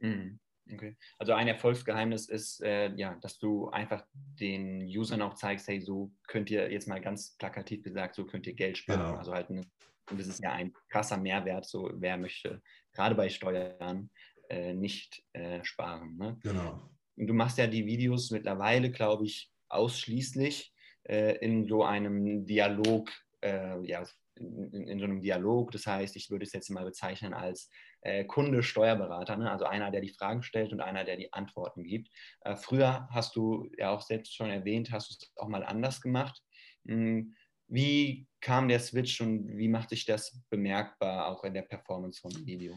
Mhm. 0.01 0.39
Okay. 0.73 0.97
Also 1.19 1.33
ein 1.33 1.49
Erfolgsgeheimnis 1.49 2.29
ist, 2.29 2.63
äh, 2.63 2.95
ja, 2.95 3.17
dass 3.23 3.39
du 3.39 3.71
einfach 3.71 4.05
den 4.13 4.83
Usern 4.85 5.23
auch 5.23 5.35
zeigst, 5.35 5.67
hey, 5.69 5.81
so 5.81 6.13
könnt 6.29 6.51
ihr 6.51 6.71
jetzt 6.71 6.87
mal 6.87 7.01
ganz 7.01 7.37
plakativ 7.39 7.83
gesagt, 7.83 8.15
so 8.15 8.25
könnt 8.25 8.47
ihr 8.47 8.55
Geld 8.55 8.79
sparen. 8.79 9.01
Genau. 9.01 9.19
Also 9.19 9.33
halt 9.33 9.51
eine, 9.51 9.63
und 10.11 10.21
das 10.21 10.29
ist 10.29 10.43
ja 10.43 10.53
ein 10.53 10.73
krasser 10.89 11.17
Mehrwert, 11.17 11.67
so 11.67 11.91
wer 11.95 12.17
möchte 12.17 12.63
gerade 12.93 13.15
bei 13.15 13.29
Steuern 13.29 14.11
äh, 14.49 14.75
nicht 14.75 15.23
äh, 15.33 15.65
sparen. 15.65 16.17
Ne? 16.17 16.39
Genau. 16.43 16.91
Und 17.21 17.27
du 17.27 17.35
machst 17.35 17.59
ja 17.59 17.67
die 17.67 17.85
Videos 17.85 18.31
mittlerweile, 18.31 18.91
glaube 18.91 19.27
ich, 19.27 19.53
ausschließlich 19.69 20.73
äh, 21.03 21.37
in 21.45 21.69
so 21.69 21.85
einem 21.85 22.47
Dialog, 22.47 23.11
äh, 23.43 23.79
ja, 23.87 24.03
in, 24.37 24.89
in, 24.89 24.99
so 24.99 25.05
einem 25.05 25.21
Dialog. 25.21 25.71
Das 25.73 25.87
heißt, 25.87 26.17
ich 26.17 26.31
würde 26.31 26.47
es 26.47 26.55
jetzt 26.55 26.71
mal 26.71 26.87
bezeichnen 26.87 27.35
als 27.35 27.69
äh, 28.01 28.25
Kunde, 28.25 28.63
Steuerberater, 28.63 29.37
ne? 29.37 29.51
also 29.51 29.67
einer, 29.67 29.91
der 29.91 30.01
die 30.01 30.15
Fragen 30.15 30.43
stellt 30.43 30.73
und 30.73 30.81
einer, 30.81 31.05
der 31.05 31.19
die 31.19 31.31
Antworten 31.35 31.85
gibt. 31.85 32.09
Äh, 32.41 32.57
früher 32.57 33.07
hast 33.11 33.37
du 33.37 33.71
ja 33.77 33.91
auch 33.91 34.01
selbst 34.01 34.35
schon 34.35 34.49
erwähnt, 34.49 34.91
hast 34.91 35.11
du 35.11 35.15
es 35.21 35.33
auch 35.37 35.49
mal 35.49 35.63
anders 35.63 36.01
gemacht. 36.01 36.43
Hm, 36.87 37.35
wie 37.69 38.27
kam 38.41 38.67
der 38.69 38.81
Switch 38.81 39.21
und 39.21 39.59
wie 39.59 39.69
macht 39.69 39.91
sich 39.91 40.07
das 40.07 40.41
bemerkbar 40.49 41.29
auch 41.29 41.45
in 41.45 41.53
der 41.53 41.63
Performance 41.63 42.19
vom 42.19 42.35
Video? 42.47 42.75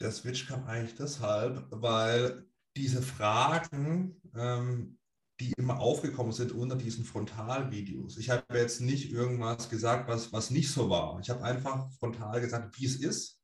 Der 0.00 0.10
Switch 0.10 0.48
kam 0.48 0.66
eigentlich 0.66 0.96
deshalb, 0.96 1.64
weil 1.70 2.44
diese 2.76 3.02
Fragen 3.02 4.20
ähm, 4.34 4.98
die 5.42 5.52
immer 5.56 5.80
aufgekommen 5.80 6.32
sind 6.32 6.52
unter 6.52 6.76
diesen 6.76 7.04
Frontalvideos. 7.04 8.16
Ich 8.18 8.30
habe 8.30 8.44
jetzt 8.56 8.80
nicht 8.80 9.10
irgendwas 9.10 9.68
gesagt, 9.68 10.08
was, 10.08 10.32
was 10.32 10.50
nicht 10.50 10.70
so 10.70 10.88
war. 10.88 11.18
Ich 11.20 11.30
habe 11.30 11.42
einfach 11.42 11.90
frontal 11.98 12.40
gesagt, 12.40 12.78
wie 12.78 12.86
es 12.86 12.96
ist. 12.96 13.40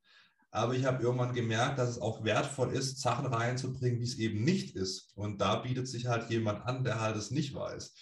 Aber 0.50 0.74
ich 0.74 0.84
habe 0.84 1.02
irgendwann 1.02 1.34
gemerkt, 1.34 1.78
dass 1.78 1.90
es 1.90 2.00
auch 2.00 2.24
wertvoll 2.24 2.72
ist, 2.72 3.00
Sachen 3.00 3.26
reinzubringen, 3.26 4.00
wie 4.00 4.04
es 4.04 4.18
eben 4.18 4.44
nicht 4.44 4.76
ist. 4.76 5.12
Und 5.14 5.40
da 5.40 5.56
bietet 5.56 5.88
sich 5.88 6.06
halt 6.06 6.30
jemand 6.30 6.64
an, 6.64 6.84
der 6.84 7.00
halt 7.00 7.16
es 7.16 7.30
nicht 7.30 7.54
weiß. 7.54 7.94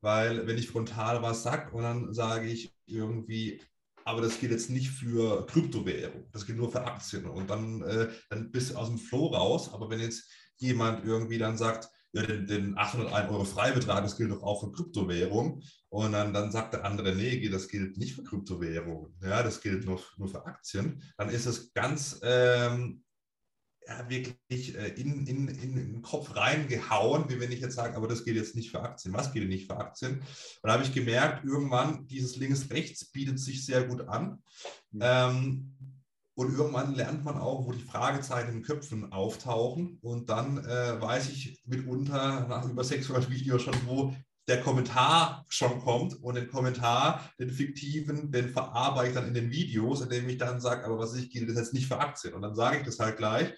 Weil 0.00 0.46
wenn 0.46 0.58
ich 0.58 0.68
frontal 0.68 1.22
was 1.22 1.44
sage 1.44 1.72
und 1.72 1.82
dann 1.82 2.12
sage 2.12 2.48
ich 2.48 2.74
irgendwie, 2.86 3.62
aber 4.04 4.20
das 4.20 4.38
geht 4.38 4.50
jetzt 4.50 4.68
nicht 4.68 4.90
für 4.90 5.46
Kryptowährung, 5.46 6.28
das 6.32 6.44
geht 6.44 6.56
nur 6.56 6.70
für 6.70 6.84
Aktien. 6.84 7.24
Und 7.24 7.48
dann, 7.48 7.80
äh, 7.82 8.10
dann 8.28 8.50
bist 8.50 8.72
du 8.72 8.76
aus 8.76 8.88
dem 8.88 8.98
Flow 8.98 9.28
raus. 9.28 9.72
Aber 9.72 9.88
wenn 9.88 10.00
jetzt 10.00 10.28
jemand 10.58 11.04
irgendwie 11.04 11.38
dann 11.38 11.56
sagt, 11.56 11.90
ja, 12.12 12.22
den, 12.22 12.46
den 12.46 12.78
801 12.78 13.30
Euro 13.30 13.44
Freibetrag, 13.44 14.04
das 14.04 14.16
gilt 14.16 14.30
doch 14.30 14.42
auch 14.42 14.60
für 14.60 14.70
Kryptowährung. 14.70 15.62
Und 15.88 16.12
dann, 16.12 16.32
dann 16.32 16.52
sagt 16.52 16.74
der 16.74 16.84
andere, 16.84 17.14
nee, 17.14 17.48
das 17.48 17.68
gilt 17.68 17.98
nicht 17.98 18.14
für 18.14 18.22
Kryptowährung. 18.22 19.12
Ja, 19.20 19.42
das 19.42 19.60
gilt 19.60 19.84
nur, 19.84 20.00
nur 20.16 20.28
für 20.28 20.46
Aktien. 20.46 21.02
Dann 21.16 21.28
ist 21.28 21.46
es 21.46 21.72
ganz 21.72 22.20
ähm, 22.22 23.04
ja, 23.86 24.08
wirklich 24.08 24.76
äh, 24.76 24.88
in, 24.94 25.26
in, 25.26 25.48
in 25.48 25.74
den 25.74 26.02
Kopf 26.02 26.34
reingehauen, 26.36 27.28
wie 27.28 27.40
wenn 27.40 27.52
ich 27.52 27.60
jetzt 27.60 27.74
sage, 27.74 27.96
aber 27.96 28.08
das 28.08 28.24
gilt 28.24 28.36
jetzt 28.36 28.54
nicht 28.54 28.70
für 28.70 28.80
Aktien. 28.80 29.12
Was 29.12 29.32
gilt 29.32 29.48
nicht 29.48 29.66
für 29.66 29.76
Aktien? 29.76 30.20
Und 30.20 30.24
da 30.68 30.72
habe 30.72 30.84
ich 30.84 30.94
gemerkt, 30.94 31.44
irgendwann, 31.44 32.06
dieses 32.06 32.36
links-rechts 32.36 33.10
bietet 33.10 33.38
sich 33.38 33.66
sehr 33.66 33.84
gut 33.84 34.02
an. 34.08 34.42
Mhm. 34.92 35.00
Ähm, 35.02 35.76
und 36.36 36.56
irgendwann 36.56 36.94
lernt 36.94 37.24
man 37.24 37.38
auch, 37.38 37.64
wo 37.64 37.72
die 37.72 37.82
Fragezeichen 37.82 38.48
in 38.48 38.54
den 38.56 38.62
Köpfen 38.62 39.12
auftauchen. 39.12 39.98
Und 40.02 40.28
dann 40.30 40.58
äh, 40.64 41.00
weiß 41.00 41.30
ich 41.30 41.62
mitunter 41.64 42.46
nach 42.48 42.68
über 42.68 42.82
600 42.82 43.30
Videos 43.30 43.62
schon, 43.62 43.74
wo 43.86 44.14
der 44.48 44.60
Kommentar 44.60 45.44
schon 45.48 45.80
kommt. 45.80 46.20
Und 46.22 46.34
den 46.34 46.48
Kommentar, 46.48 47.30
den 47.38 47.50
fiktiven, 47.50 48.32
den 48.32 48.48
verarbeite 48.48 49.08
ich 49.08 49.14
dann 49.14 49.28
in 49.28 49.34
den 49.34 49.52
Videos, 49.52 50.00
indem 50.00 50.28
ich 50.28 50.38
dann 50.38 50.60
sage, 50.60 50.84
aber 50.84 50.98
was 50.98 51.14
ich 51.14 51.30
gilt, 51.30 51.48
das 51.48 51.56
jetzt 51.56 51.72
nicht 51.72 51.86
für 51.86 52.00
Aktien. 52.00 52.34
Und 52.34 52.42
dann 52.42 52.56
sage 52.56 52.78
ich 52.78 52.84
das 52.84 52.98
halt 52.98 53.16
gleich 53.16 53.52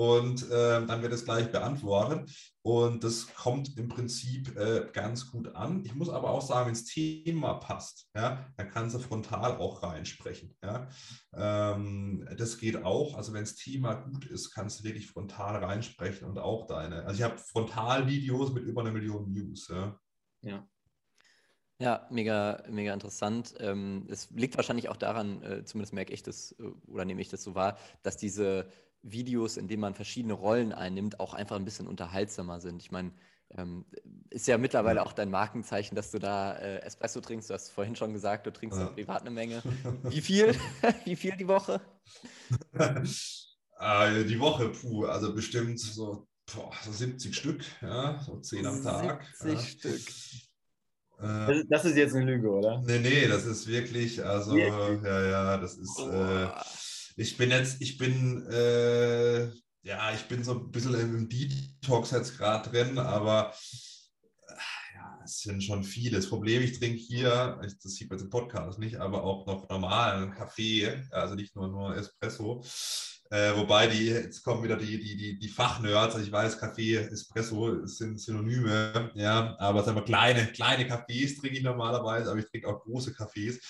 und 0.00 0.50
äh, 0.50 0.86
dann 0.86 1.02
wird 1.02 1.12
es 1.12 1.26
gleich 1.26 1.52
beantwortet. 1.52 2.30
Und 2.62 3.04
das 3.04 3.34
kommt 3.34 3.76
im 3.76 3.88
Prinzip 3.88 4.56
äh, 4.56 4.88
ganz 4.94 5.30
gut 5.30 5.54
an. 5.54 5.84
Ich 5.84 5.94
muss 5.94 6.08
aber 6.08 6.30
auch 6.30 6.40
sagen, 6.40 6.68
wenn 6.68 6.72
das 6.72 6.86
Thema 6.86 7.54
passt, 7.54 8.08
ja, 8.16 8.46
dann 8.56 8.70
kann 8.70 8.88
sie 8.88 8.98
frontal 8.98 9.58
auch 9.58 9.82
reinsprechen. 9.82 10.56
Ja. 10.64 10.88
Ähm, 11.34 12.26
das 12.38 12.56
geht 12.56 12.82
auch. 12.82 13.14
Also 13.14 13.34
wenn 13.34 13.42
das 13.42 13.56
Thema 13.56 13.92
gut 13.92 14.24
ist, 14.24 14.54
kannst 14.54 14.80
du 14.80 14.84
wirklich 14.84 15.06
frontal 15.06 15.62
reinsprechen 15.62 16.26
und 16.26 16.38
auch 16.38 16.66
deine. 16.66 17.04
Also 17.04 17.18
ich 17.18 17.22
habe 17.22 17.36
Frontalvideos 17.36 18.54
mit 18.54 18.64
über 18.64 18.80
einer 18.80 18.92
Million 18.92 19.26
Views. 19.28 19.68
Ja. 19.68 20.00
ja. 20.40 20.66
Ja, 21.78 22.06
mega, 22.10 22.62
mega 22.70 22.94
interessant. 22.94 23.54
Ähm, 23.58 24.06
es 24.10 24.30
liegt 24.30 24.56
wahrscheinlich 24.56 24.88
auch 24.88 24.96
daran, 24.96 25.42
äh, 25.42 25.64
zumindest 25.64 25.92
merke 25.92 26.14
ich 26.14 26.22
das 26.22 26.52
äh, 26.58 26.62
oder 26.86 27.04
nehme 27.04 27.20
ich 27.20 27.28
das 27.28 27.42
so 27.42 27.54
wahr, 27.54 27.78
dass 28.02 28.18
diese 28.18 28.66
Videos, 29.02 29.56
in 29.56 29.68
denen 29.68 29.80
man 29.80 29.94
verschiedene 29.94 30.34
Rollen 30.34 30.72
einnimmt, 30.72 31.20
auch 31.20 31.34
einfach 31.34 31.56
ein 31.56 31.64
bisschen 31.64 31.86
unterhaltsamer 31.86 32.60
sind. 32.60 32.82
Ich 32.82 32.90
meine, 32.90 33.12
ähm, 33.56 33.84
ist 34.30 34.46
ja 34.46 34.58
mittlerweile 34.58 35.04
auch 35.04 35.12
dein 35.12 35.30
Markenzeichen, 35.30 35.96
dass 35.96 36.10
du 36.10 36.18
da 36.18 36.56
äh, 36.56 36.78
Espresso 36.82 37.20
trinkst. 37.20 37.50
Du 37.50 37.54
hast 37.54 37.70
vorhin 37.70 37.96
schon 37.96 38.12
gesagt, 38.12 38.46
du 38.46 38.52
trinkst 38.52 38.78
ja. 38.78 38.86
privat 38.86 39.22
eine 39.22 39.30
Menge. 39.30 39.62
Wie 40.04 40.20
viel? 40.20 40.54
Wie 41.04 41.16
viel 41.16 41.36
die 41.36 41.48
Woche? 41.48 41.80
äh, 42.72 44.24
die 44.24 44.38
Woche, 44.38 44.68
puh, 44.68 45.06
also 45.06 45.34
bestimmt 45.34 45.80
so, 45.80 46.28
boah, 46.54 46.72
so 46.84 46.92
70 46.92 47.34
Stück, 47.34 47.64
ja, 47.80 48.20
so 48.20 48.38
10 48.38 48.66
am 48.66 48.82
Tag. 48.82 49.26
70 49.38 49.52
ja. 49.52 49.66
Stück. 49.66 50.14
Äh, 51.22 51.64
das 51.68 51.84
ist 51.84 51.96
jetzt 51.96 52.14
eine 52.14 52.24
Lüge, 52.24 52.50
oder? 52.50 52.82
Nee, 52.86 53.00
nee, 53.00 53.26
das 53.26 53.46
ist 53.46 53.66
wirklich, 53.66 54.24
also, 54.24 54.56
ja, 54.56 54.94
ja, 55.02 55.56
das 55.58 55.76
ist. 55.76 55.98
Ich 57.16 57.36
bin 57.36 57.50
jetzt, 57.50 57.80
ich 57.80 57.98
bin, 57.98 58.46
äh, 58.50 59.44
ja, 59.82 60.12
ich 60.14 60.22
bin 60.28 60.44
so 60.44 60.52
ein 60.52 60.70
bisschen 60.70 60.94
im 60.94 61.28
Detox 61.28 62.10
jetzt 62.12 62.36
gerade 62.38 62.70
drin, 62.70 62.98
aber 62.98 63.52
äh, 64.46 64.52
ja, 64.94 65.20
es 65.24 65.40
sind 65.40 65.62
schon 65.62 65.84
viele. 65.84 66.16
Das 66.16 66.28
Problem, 66.28 66.62
ich 66.62 66.78
trinke 66.78 66.98
hier, 66.98 67.60
das 67.62 67.94
sieht 67.94 68.08
man 68.08 68.18
jetzt 68.18 68.24
im 68.24 68.30
Podcast 68.30 68.78
nicht, 68.78 68.96
aber 68.96 69.24
auch 69.24 69.46
noch 69.46 69.68
normalen 69.68 70.30
Kaffee, 70.32 71.02
also 71.10 71.34
nicht 71.34 71.54
nur, 71.56 71.68
nur 71.68 71.96
Espresso. 71.96 72.62
Äh, 73.32 73.54
wobei 73.56 73.86
die, 73.86 74.06
jetzt 74.06 74.42
kommen 74.42 74.64
wieder 74.64 74.76
die, 74.76 74.98
die, 75.00 75.16
die, 75.16 75.38
die 75.38 75.48
Fachnerds, 75.48 76.14
also 76.14 76.26
ich 76.26 76.32
weiß, 76.32 76.58
Kaffee, 76.58 76.96
Espresso 76.96 77.86
sind 77.86 78.20
Synonyme, 78.20 79.12
ja, 79.14 79.56
aber 79.60 79.84
sagen 79.84 79.96
wir, 79.96 80.02
kleine, 80.02 80.46
kleine 80.48 80.86
Kaffees 80.86 81.38
trinke 81.38 81.58
ich 81.58 81.62
normalerweise, 81.62 82.30
aber 82.30 82.40
ich 82.40 82.50
trinke 82.50 82.68
auch 82.68 82.82
große 82.82 83.12
Kaffees. 83.14 83.60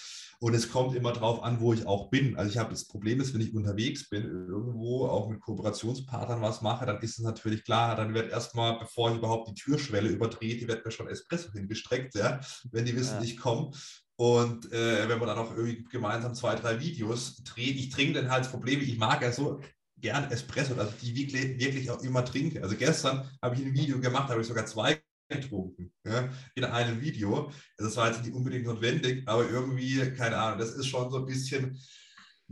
Und 0.42 0.54
es 0.54 0.70
kommt 0.70 0.94
immer 0.96 1.12
darauf 1.12 1.42
an, 1.42 1.60
wo 1.60 1.74
ich 1.74 1.86
auch 1.86 2.08
bin. 2.08 2.34
Also 2.38 2.50
ich 2.50 2.56
habe 2.56 2.70
das 2.70 2.86
Problem 2.86 3.20
ist, 3.20 3.34
wenn 3.34 3.42
ich 3.42 3.54
unterwegs 3.54 4.08
bin, 4.08 4.22
irgendwo 4.24 5.06
auch 5.06 5.28
mit 5.28 5.40
Kooperationspartnern 5.40 6.40
was 6.40 6.62
mache, 6.62 6.86
dann 6.86 7.02
ist 7.02 7.18
es 7.18 7.24
natürlich 7.24 7.62
klar, 7.62 7.94
dann 7.94 8.14
wird 8.14 8.32
erstmal, 8.32 8.78
bevor 8.78 9.10
ich 9.10 9.18
überhaupt 9.18 9.48
die 9.48 9.54
Türschwelle 9.54 10.08
übertrete, 10.08 10.66
wird 10.66 10.82
mir 10.82 10.90
schon 10.90 11.08
Espresso 11.08 11.52
hingestreckt, 11.52 12.14
ja, 12.14 12.40
wenn 12.72 12.86
die 12.86 12.96
wissen, 12.96 13.16
ja. 13.16 13.22
ich 13.22 13.36
komme. 13.36 13.72
Und 14.16 14.72
äh, 14.72 15.08
wenn 15.10 15.18
man 15.18 15.28
dann 15.28 15.38
auch 15.38 15.54
irgendwie 15.54 15.84
gemeinsam 15.84 16.34
zwei, 16.34 16.54
drei 16.54 16.80
Videos 16.80 17.42
dreht, 17.44 17.76
ich 17.76 17.90
trinke 17.90 18.14
dann 18.14 18.30
halt 18.30 18.44
das 18.44 18.50
Problem, 18.50 18.80
ich 18.80 18.96
mag 18.96 19.20
ja 19.20 19.32
so 19.32 19.60
gern 19.98 20.30
Espresso, 20.30 20.74
also 20.74 20.92
die 21.02 21.14
wirklich, 21.16 21.58
wirklich 21.58 21.90
auch 21.90 22.02
immer 22.02 22.24
trinke. 22.24 22.62
Also 22.62 22.76
gestern 22.76 23.28
habe 23.42 23.56
ich 23.56 23.62
ein 23.62 23.74
Video 23.74 24.00
gemacht, 24.00 24.30
habe 24.30 24.40
ich 24.40 24.46
sogar 24.46 24.64
zwei 24.64 25.02
getrunken 25.30 25.92
ja, 26.04 26.28
in 26.54 26.64
einem 26.64 27.00
Video. 27.00 27.50
Das 27.78 27.96
war 27.96 28.08
jetzt 28.08 28.24
nicht 28.24 28.34
unbedingt 28.34 28.66
notwendig, 28.66 29.22
aber 29.26 29.48
irgendwie, 29.48 30.10
keine 30.12 30.36
Ahnung, 30.36 30.58
das 30.58 30.74
ist 30.74 30.86
schon 30.86 31.10
so 31.10 31.18
ein 31.18 31.26
bisschen 31.26 31.78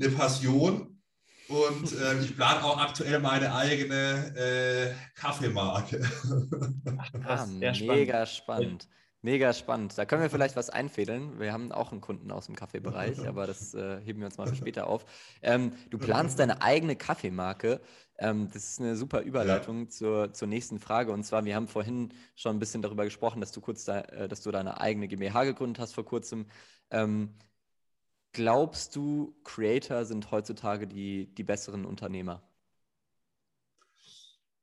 eine 0.01 0.11
Passion. 0.11 0.95
Und 1.49 1.93
äh, 2.01 2.21
ich 2.21 2.37
plane 2.37 2.62
auch 2.62 2.79
aktuell 2.79 3.19
meine 3.21 3.55
eigene 3.55 4.35
äh, 4.37 4.95
Kaffeemarke. 5.19 6.07
Ach, 7.25 7.47
mega 7.47 8.27
spannend. 8.27 8.88
Mega 9.21 9.53
spannend. 9.53 9.99
Da 9.99 10.05
können 10.05 10.23
wir 10.23 10.31
vielleicht 10.31 10.55
was 10.55 10.71
einfädeln. 10.71 11.41
Wir 11.41 11.53
haben 11.53 11.73
auch 11.73 11.91
einen 11.91 12.01
Kunden 12.01 12.31
aus 12.31 12.47
dem 12.47 12.55
Kaffeebereich, 12.55 13.19
aber 13.27 13.49
das 13.49 13.75
äh, 13.75 14.01
heben 14.05 14.21
wir 14.21 14.27
uns 14.27 14.38
mal 14.38 14.47
für 14.47 14.55
später 14.55 14.87
auf. 14.87 15.05
Ähm, 15.43 15.73
du 15.91 15.99
planst 15.99 16.38
deine 16.38 16.62
eigene 16.62 16.95
Kaffeemarke. 16.95 17.81
Ähm, 18.18 18.48
das 18.52 18.64
ist 18.70 18.81
eine 18.81 18.96
super 18.96 19.22
Überleitung 19.22 19.85
ja. 19.85 19.88
zur, 19.88 20.33
zur 20.35 20.48
nächsten 20.48 20.78
Frage. 20.81 21.12
Und 21.12 21.24
zwar, 21.24 21.44
wir 21.44 21.54
haben 21.54 21.68
vorhin 21.68 22.12
schon 22.35 22.57
ein 22.57 22.59
bisschen 22.59 22.83
darüber 22.83 23.04
gesprochen, 23.04 23.40
dass 23.40 23.52
du 23.52 23.61
kurz 23.61 23.85
da, 23.85 24.00
äh, 24.00 24.28
dass 24.28 24.42
du 24.42 24.50
deine 24.50 24.81
eigene 24.81 25.09
GmbH 25.09 25.44
gegründet 25.44 25.78
hast 25.81 25.94
vor 25.94 26.04
kurzem. 26.04 26.46
Ähm, 26.90 27.35
glaubst 28.33 28.96
du, 28.96 29.37
Creator 29.44 30.04
sind 30.04 30.31
heutzutage 30.33 30.87
die, 30.87 31.33
die 31.35 31.44
besseren 31.44 31.85
Unternehmer? 31.85 32.48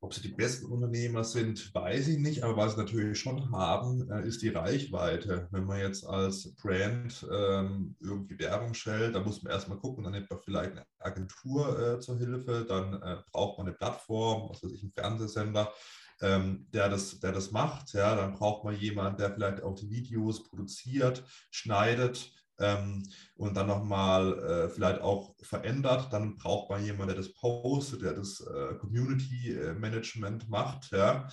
Ob 0.00 0.12
sie 0.12 0.20
die 0.20 0.34
besten 0.34 0.66
Unternehmer 0.66 1.24
sind, 1.24 1.74
weiß 1.74 2.08
ich 2.08 2.18
nicht, 2.18 2.44
aber 2.44 2.56
was 2.56 2.72
sie 2.72 2.78
natürlich 2.78 3.18
schon 3.18 3.50
haben, 3.50 4.08
äh, 4.10 4.26
ist 4.26 4.42
die 4.42 4.50
Reichweite. 4.50 5.48
Wenn 5.50 5.64
man 5.64 5.80
jetzt 5.80 6.06
als 6.06 6.54
Brand 6.56 7.26
ähm, 7.32 7.96
irgendwie 8.00 8.38
Werbung 8.38 8.74
stellt, 8.74 9.14
da 9.14 9.20
muss 9.20 9.42
man 9.42 9.52
erstmal 9.52 9.78
gucken, 9.78 10.04
dann 10.04 10.12
nimmt 10.12 10.30
man 10.30 10.40
vielleicht 10.40 10.72
eine 10.72 10.84
Agentur 10.98 11.78
äh, 11.78 12.00
zur 12.00 12.18
Hilfe, 12.18 12.66
dann 12.68 13.02
äh, 13.02 13.22
braucht 13.32 13.58
man 13.58 13.68
eine 13.68 13.76
Plattform, 13.76 14.50
was 14.50 14.62
weiß 14.62 14.72
ich, 14.72 14.82
einen 14.82 14.92
Fernsehsender, 14.92 15.72
ähm, 16.20 16.66
der, 16.72 16.90
das, 16.90 17.18
der 17.18 17.32
das 17.32 17.50
macht. 17.50 17.94
Ja, 17.94 18.14
dann 18.14 18.34
braucht 18.34 18.64
man 18.64 18.76
jemanden, 18.76 19.18
der 19.18 19.32
vielleicht 19.32 19.62
auch 19.62 19.74
die 19.74 19.90
Videos 19.90 20.44
produziert, 20.44 21.24
schneidet, 21.50 22.32
ähm, 22.58 23.02
und 23.36 23.56
dann 23.56 23.66
nochmal 23.66 24.38
äh, 24.38 24.68
vielleicht 24.68 25.00
auch 25.00 25.34
verändert, 25.42 26.12
dann 26.12 26.36
braucht 26.36 26.70
man 26.70 26.84
jemanden, 26.84 27.08
der 27.08 27.16
das 27.16 27.34
postet, 27.34 28.02
der 28.02 28.14
das 28.14 28.40
äh, 28.40 28.74
Community 28.78 29.52
äh, 29.52 29.74
Management 29.74 30.48
macht. 30.48 30.90
Ja? 30.92 31.28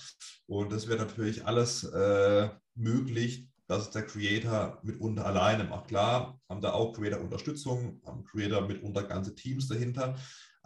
Und 0.46 0.72
das 0.72 0.86
wird 0.86 1.00
natürlich 1.00 1.46
alles 1.46 1.84
äh, 1.84 2.48
möglich, 2.74 3.48
dass 3.66 3.90
der 3.90 4.06
Creator 4.06 4.78
mitunter 4.82 5.24
alleine 5.24 5.64
macht. 5.64 5.88
Klar, 5.88 6.38
haben 6.48 6.60
da 6.60 6.72
auch 6.72 6.92
Creator 6.92 7.20
Unterstützung, 7.20 8.02
haben 8.04 8.24
Creator 8.24 8.66
mitunter 8.66 9.04
ganze 9.04 9.34
Teams 9.34 9.68
dahinter. 9.68 10.16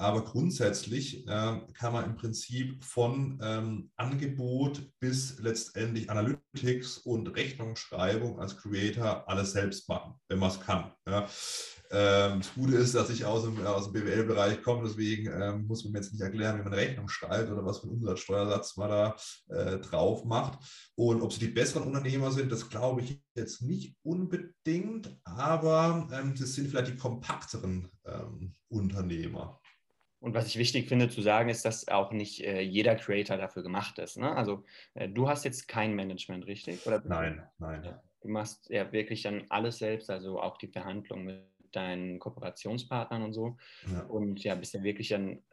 Aber 0.01 0.25
grundsätzlich 0.25 1.27
äh, 1.27 1.61
kann 1.75 1.93
man 1.93 2.05
im 2.05 2.15
Prinzip 2.15 2.85
von 2.85 3.37
ähm, 3.43 3.91
Angebot 3.97 4.93
bis 5.01 5.41
letztendlich 5.41 6.09
Analytics 6.09 6.99
und 6.99 7.27
Rechnungsschreibung 7.35 8.39
als 8.39 8.57
Creator 8.57 9.29
alles 9.29 9.53
selbst 9.53 9.89
machen, 9.89 10.15
wenn 10.29 10.39
man 10.39 10.51
es 10.51 10.61
kann. 10.61 10.93
Ja. 11.09 11.29
Ähm, 11.91 12.39
das 12.39 12.55
Gute 12.55 12.77
ist, 12.77 12.95
dass 12.95 13.11
ich 13.11 13.25
aus 13.25 13.43
dem, 13.43 13.67
aus 13.67 13.91
dem 13.91 13.95
BWL-Bereich 13.95 14.63
komme, 14.63 14.87
deswegen 14.87 15.33
ähm, 15.33 15.67
muss 15.67 15.83
man 15.83 15.95
mir 15.95 15.99
jetzt 15.99 16.13
nicht 16.13 16.21
erklären, 16.21 16.61
wie 16.61 16.63
man 16.63 16.75
Rechnung 16.75 17.09
schreibt 17.09 17.51
oder 17.51 17.65
was 17.65 17.79
für 17.79 17.89
einen 17.89 17.97
Umsatzsteuersatz 17.97 18.77
man 18.77 18.91
da 18.91 19.17
äh, 19.49 19.79
drauf 19.79 20.25
macht. 20.25 20.61
Und 20.95 21.23
ob 21.23 21.33
sie 21.33 21.41
die 21.41 21.49
besseren 21.49 21.85
Unternehmer 21.85 22.31
sind, 22.31 22.53
das 22.53 22.69
glaube 22.69 23.01
ich 23.01 23.21
jetzt 23.35 23.63
nicht 23.63 23.97
unbedingt, 24.05 25.19
aber 25.25 26.07
ähm, 26.13 26.35
das 26.39 26.53
sind 26.53 26.69
vielleicht 26.69 26.93
die 26.93 26.97
kompakteren 26.97 27.89
ähm, 28.05 28.55
Unternehmer. 28.69 29.59
Und 30.21 30.35
was 30.35 30.47
ich 30.49 30.59
wichtig 30.59 30.89
finde 30.89 31.09
zu 31.09 31.23
sagen, 31.23 31.49
ist, 31.49 31.65
dass 31.65 31.87
auch 31.89 32.11
nicht 32.11 32.41
äh, 32.45 32.61
jeder 32.61 32.97
Creator 32.97 33.37
dafür 33.37 33.63
gemacht 33.63 33.99
ist. 33.99 34.17
Ne? 34.17 34.35
Also 34.35 34.65
äh, 34.95 35.09
du 35.09 35.29
hast 35.29 35.45
jetzt 35.45 35.69
kein 35.69 35.95
Management, 35.95 36.47
richtig? 36.47 36.87
Oder 36.87 37.03
nein, 37.05 37.47
nein. 37.59 38.01
Du 38.21 38.29
machst 38.29 38.69
ja 38.69 38.91
wirklich 38.91 39.23
dann 39.23 39.45
alles 39.49 39.79
selbst, 39.79 40.11
also 40.11 40.41
auch 40.41 40.57
die 40.59 40.67
Verhandlungen 40.67 41.25
mit 41.25 41.45
deinen 41.71 42.19
Kooperationspartnern 42.19 43.23
und 43.23 43.33
so. 43.33 43.57
Ja. 43.93 44.03
Und 44.05 44.43
ja, 44.43 44.57
bist 44.57 44.75
ja 44.75 44.83
wirklich 44.83 45.15
ein, 45.15 45.45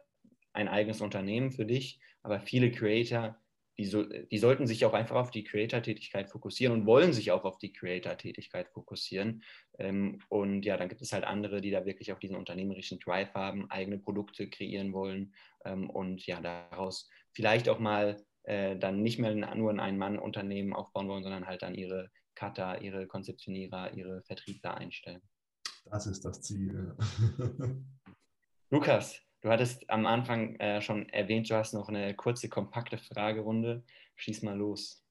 ein 0.54 0.68
eigenes 0.68 1.02
Unternehmen 1.02 1.52
für 1.52 1.66
dich. 1.66 2.00
Aber 2.24 2.40
viele 2.40 2.72
Creator 2.72 3.38
die, 3.78 3.86
so, 3.86 4.04
die 4.04 4.38
sollten 4.38 4.68
sich 4.68 4.86
auch 4.86 4.94
einfach 4.94 5.16
auf 5.16 5.32
die 5.32 5.44
Creator-Tätigkeit 5.44 6.30
fokussieren 6.30 6.74
und 6.74 6.86
wollen 6.86 7.14
sich 7.14 7.32
auch 7.32 7.44
auf 7.44 7.58
die 7.58 7.74
Creator-Tätigkeit 7.74 8.70
fokussieren. 8.70 9.44
Ähm, 9.80 10.20
und 10.30 10.64
ja, 10.64 10.78
dann 10.78 10.90
gibt 10.90 11.02
es 11.02 11.12
halt 11.12 11.24
andere, 11.24 11.62
die 11.62 11.72
da 11.72 11.86
wirklich 11.86 12.14
auch 12.14 12.20
diesen 12.20 12.38
unternehmerischen 12.38 13.00
Drive 13.00 13.34
haben, 13.34 13.70
eigene 13.70 13.98
Produkte 13.98 14.50
kreieren 14.50 14.94
wollen 14.94 15.34
ähm, 15.66 15.90
und 15.90 16.26
ja, 16.26 16.40
daraus 16.42 17.10
vielleicht 17.34 17.68
auch 17.68 17.80
mal 17.80 18.18
äh, 18.44 18.78
dann 18.78 19.02
nicht 19.02 19.20
mehr 19.20 19.34
nur 19.56 19.72
ein 19.72 19.80
Ein-Mann-Unternehmen 19.80 20.74
aufbauen 20.74 21.08
wollen, 21.10 21.24
sondern 21.24 21.48
halt 21.48 21.62
dann 21.62 21.76
ihre 21.76 22.10
Cutter, 22.36 22.82
ihre 22.82 23.08
Konzeptionierer, 23.08 23.94
ihre 23.94 24.22
Vertriebler 24.24 24.76
einstellen. 24.78 25.22
Das 25.86 26.08
ist 26.08 26.24
das 26.26 26.42
Ziel. 26.42 26.96
Lukas, 28.70 29.22
Du 29.46 29.52
hattest 29.52 29.88
am 29.92 30.08
Anfang 30.08 30.56
äh, 30.56 30.82
schon 30.82 31.08
erwähnt, 31.10 31.52
du 31.52 31.56
hast 31.56 31.76
noch 31.76 31.88
eine 31.88 32.16
kurze, 32.16 32.50
kompakte 32.50 32.98
Fragerunde. 32.98 33.84
Schieß 34.16 34.42
mal 34.42 34.58
los. 34.58 35.06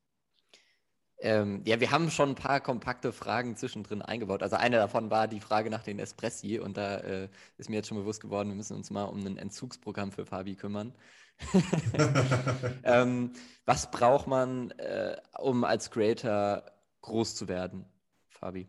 Ähm, 1.20 1.62
ja, 1.64 1.78
wir 1.78 1.92
haben 1.92 2.10
schon 2.10 2.30
ein 2.30 2.34
paar 2.34 2.60
kompakte 2.60 3.12
Fragen 3.12 3.54
zwischendrin 3.54 4.02
eingebaut. 4.02 4.42
Also 4.42 4.56
eine 4.56 4.78
davon 4.78 5.08
war 5.08 5.28
die 5.28 5.38
Frage 5.38 5.70
nach 5.70 5.84
den 5.84 6.00
Espressi 6.00 6.58
und 6.58 6.76
da 6.76 6.96
äh, 6.96 7.28
ist 7.58 7.70
mir 7.70 7.76
jetzt 7.76 7.86
schon 7.86 7.98
bewusst 7.98 8.22
geworden, 8.22 8.48
wir 8.48 8.56
müssen 8.56 8.76
uns 8.76 8.90
mal 8.90 9.04
um 9.04 9.24
ein 9.24 9.36
Entzugsprogramm 9.36 10.10
für 10.10 10.26
Fabi 10.26 10.56
kümmern. 10.56 10.96
ähm, 12.82 13.34
was 13.66 13.88
braucht 13.92 14.26
man, 14.26 14.72
äh, 14.72 15.16
um 15.38 15.62
als 15.62 15.92
Creator 15.92 16.64
groß 17.02 17.36
zu 17.36 17.46
werden, 17.46 17.84
Fabi? 18.30 18.66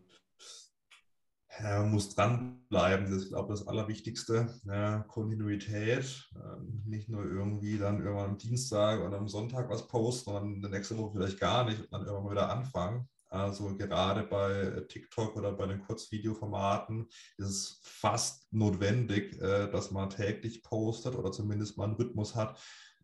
Man 1.61 1.91
muss 1.91 2.13
dranbleiben, 2.13 3.05
das 3.05 3.23
ist, 3.23 3.29
glaube 3.29 3.53
ich, 3.53 3.59
das 3.59 3.67
Allerwichtigste. 3.67 4.59
Ja, 4.65 4.99
Kontinuität, 5.07 6.29
ähm, 6.35 6.83
nicht 6.85 7.09
nur 7.09 7.23
irgendwie 7.23 7.77
dann 7.77 8.03
irgendwann 8.03 8.31
am 8.31 8.37
Dienstag 8.37 9.01
oder 9.01 9.17
am 9.17 9.27
Sonntag 9.27 9.69
was 9.69 9.87
posten, 9.87 10.31
sondern 10.31 10.61
die 10.61 10.69
nächste 10.69 10.97
Woche 10.97 11.13
vielleicht 11.13 11.39
gar 11.39 11.65
nicht 11.65 11.79
und 11.79 11.91
dann 11.91 12.05
irgendwann 12.05 12.31
wieder 12.31 12.49
anfangen. 12.49 13.07
Also 13.29 13.75
gerade 13.75 14.23
bei 14.23 14.83
TikTok 14.87 15.35
oder 15.35 15.51
bei 15.53 15.65
den 15.65 15.81
Kurzvideoformaten 15.81 17.07
ist 17.37 17.47
es 17.47 17.79
fast 17.83 18.51
notwendig, 18.53 19.41
äh, 19.41 19.69
dass 19.69 19.91
man 19.91 20.09
täglich 20.09 20.63
postet 20.63 21.15
oder 21.15 21.31
zumindest 21.31 21.77
mal 21.77 21.85
einen 21.85 21.95
Rhythmus 21.95 22.35
hat, 22.35 22.59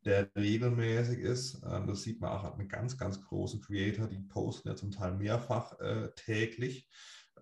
der 0.06 0.30
regelmäßig 0.36 1.20
ist. 1.20 1.62
Ähm, 1.70 1.88
das 1.88 2.04
sieht 2.04 2.22
man 2.22 2.32
auch 2.32 2.58
mit 2.58 2.70
ganz, 2.70 2.98
ganz 2.98 3.22
großen 3.22 3.62
Creator, 3.62 4.08
die 4.08 4.20
posten 4.20 4.70
ja 4.70 4.76
zum 4.76 4.92
Teil 4.92 5.16
mehrfach 5.16 5.80
äh, 5.80 6.10
täglich. 6.16 6.88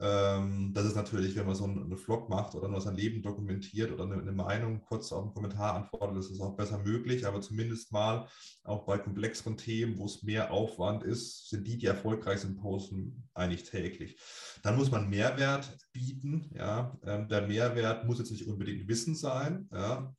Ähm, 0.01 0.71
das 0.73 0.85
ist 0.85 0.95
natürlich, 0.95 1.35
wenn 1.35 1.45
man 1.45 1.55
so 1.55 1.65
einen 1.65 1.97
Vlog 1.97 2.29
macht 2.29 2.55
oder 2.55 2.69
nur 2.69 2.79
sein 2.79 2.95
Leben 2.95 3.21
dokumentiert 3.21 3.91
oder 3.91 4.03
eine, 4.03 4.31
Meinung 4.31 4.81
kurz 4.81 5.12
auf 5.12 5.23
einen 5.23 5.33
Kommentar 5.33 5.75
antwortet, 5.75 6.17
das 6.17 6.31
ist 6.31 6.39
auch 6.39 6.55
besser 6.55 6.77
möglich. 6.79 7.25
Aber 7.25 7.41
zumindest 7.41 7.91
mal 7.91 8.27
auch 8.63 8.85
bei 8.85 8.97
komplexeren 8.97 9.57
Themen, 9.57 9.97
wo 9.97 10.05
es 10.05 10.23
mehr 10.23 10.51
Aufwand 10.51 11.03
ist, 11.03 11.49
sind 11.49 11.67
die, 11.67 11.77
die 11.77 11.88
erfolgreich 11.88 12.39
sind, 12.39 12.57
posten 12.62 13.29
eigentlich 13.33 13.63
täglich. 13.63 14.17
Dann 14.63 14.77
muss 14.77 14.91
man 14.91 15.09
Mehrwert 15.09 15.77
bieten. 15.91 16.49
Ja. 16.55 16.97
Ähm, 17.03 17.27
der 17.27 17.47
Mehrwert 17.47 18.05
muss 18.05 18.19
jetzt 18.19 18.31
nicht 18.31 18.47
unbedingt 18.47 18.88
Wissen 18.88 19.15
sein. 19.15 19.67
Ja. 19.73 20.15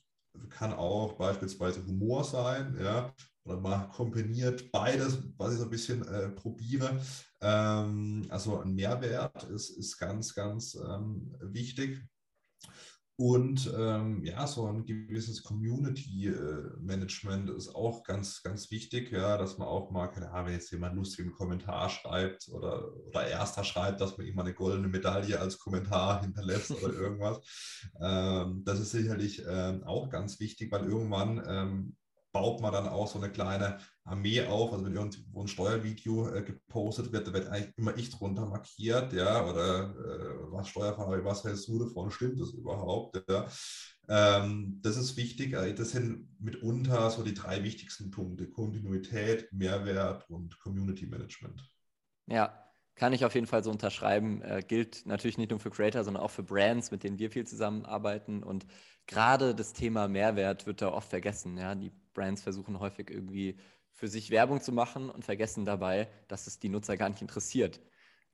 Kann 0.49 0.73
auch 0.73 1.15
beispielsweise 1.15 1.85
Humor 1.87 2.23
sein, 2.23 2.77
ja, 2.81 3.13
oder 3.45 3.61
mal 3.61 3.89
kombiniert 3.89 4.71
beides, 4.71 5.19
was 5.37 5.53
ich 5.53 5.59
so 5.59 5.65
ein 5.65 5.71
bisschen 5.71 6.07
äh, 6.07 6.31
probiere. 6.31 7.01
Ähm, 7.41 8.27
also 8.29 8.61
ein 8.61 8.75
Mehrwert 8.75 9.45
ist, 9.45 9.71
ist 9.71 9.99
ganz, 9.99 10.35
ganz 10.35 10.75
ähm, 10.75 11.35
wichtig. 11.41 12.03
Und 13.21 13.71
ähm, 13.77 14.25
ja, 14.25 14.47
so 14.47 14.67
ein 14.67 14.87
gewisses 14.87 15.43
Community-Management 15.43 17.51
ist 17.51 17.75
auch 17.75 18.03
ganz, 18.03 18.43
ganz 18.43 18.71
wichtig, 18.71 19.13
ja, 19.13 19.37
dass 19.37 19.59
man 19.59 19.69
auch 19.69 19.91
mal, 19.91 20.09
keine 20.09 20.31
Ahnung, 20.31 20.47
wenn 20.47 20.55
jetzt 20.55 20.71
jemand 20.71 20.97
lustigen 20.97 21.31
Kommentar 21.31 21.91
schreibt 21.91 22.49
oder, 22.49 22.97
oder 23.09 23.27
erster 23.27 23.63
schreibt, 23.63 24.01
dass 24.01 24.17
man 24.17 24.27
ihm 24.27 24.39
eine 24.39 24.55
goldene 24.55 24.89
Medaille 24.89 25.39
als 25.39 25.59
Kommentar 25.59 26.23
hinterlässt 26.23 26.71
oder 26.71 26.95
irgendwas. 26.99 27.41
Ähm, 28.01 28.63
das 28.65 28.81
ist 28.81 28.93
sicherlich 28.93 29.43
ähm, 29.47 29.85
auch 29.85 30.09
ganz 30.09 30.41
wichtig, 30.41 30.73
weil 30.73 30.87
irgendwann 30.87 31.43
ähm, 31.47 31.97
baut 32.33 32.61
man 32.61 32.73
dann 32.73 32.89
auch 32.89 33.09
so 33.09 33.19
eine 33.19 33.31
kleine 33.31 33.79
Armee 34.05 34.45
auf. 34.47 34.73
Also 34.73 34.85
wenn 34.85 34.95
irgendwo 34.95 35.43
ein 35.43 35.49
Steuervideo 35.49 36.29
äh, 36.29 36.43
gepostet 36.43 37.13
wird, 37.13 37.29
da 37.29 37.33
wird 37.33 37.49
eigentlich 37.49 37.77
immer 37.77 37.97
ich 37.97 38.11
drunter 38.11 38.47
markiert, 38.47 39.13
ja, 39.13 39.45
oder 39.47 39.95
äh, 39.95 40.53
was 40.53 40.69
Steuerfahrer, 40.69 41.25
was 41.25 41.45
hältst 41.45 41.69
du 41.69 41.79
davon, 41.79 42.11
stimmt 42.11 42.41
das 42.41 42.53
überhaupt, 42.53 43.23
ja. 43.29 43.47
Ähm, 44.09 44.81
das 44.83 44.97
ist 44.97 45.17
wichtig. 45.17 45.53
Äh, 45.53 45.73
das 45.75 45.91
sind 45.91 46.29
mitunter 46.41 47.11
so 47.11 47.23
die 47.23 47.35
drei 47.35 47.63
wichtigsten 47.63 48.11
Punkte: 48.11 48.49
Kontinuität, 48.51 49.53
Mehrwert 49.53 50.29
und 50.29 50.59
Community 50.59 51.07
Management. 51.07 51.63
Ja, 52.27 52.70
kann 53.01 53.15
ich 53.15 53.25
auf 53.25 53.35
jeden 53.35 53.47
Fall 53.47 53.65
so 53.65 53.71
unterschreiben. 53.71 54.43
Äh, 54.43 54.63
gilt 54.63 55.07
natürlich 55.07 55.39
nicht 55.39 55.51
nur 55.51 55.59
für 55.59 55.71
Creator, 55.71 56.05
sondern 56.05 56.23
auch 56.23 56.31
für 56.31 56.43
Brands, 56.43 56.91
mit 56.91 57.03
denen 57.03 57.19
wir 57.19 57.31
viel 57.31 57.47
zusammenarbeiten. 57.47 58.43
Und 58.43 58.67
gerade 59.07 59.55
das 59.55 59.73
Thema 59.73 60.07
Mehrwert 60.07 60.67
wird 60.67 60.83
da 60.83 60.93
oft 60.93 61.09
vergessen. 61.09 61.57
Ja? 61.57 61.75
Die 61.75 61.93
Brands 62.13 62.43
versuchen 62.43 62.79
häufig 62.79 63.11
irgendwie 63.11 63.57
für 63.91 64.07
sich 64.07 64.29
Werbung 64.31 64.61
zu 64.61 64.71
machen 64.73 65.09
und 65.09 65.25
vergessen 65.25 65.65
dabei, 65.65 66.09
dass 66.29 66.47
es 66.47 66.59
die 66.59 66.69
Nutzer 66.69 66.99
gar 66.99 67.09
nicht 67.09 67.23
interessiert. 67.23 67.81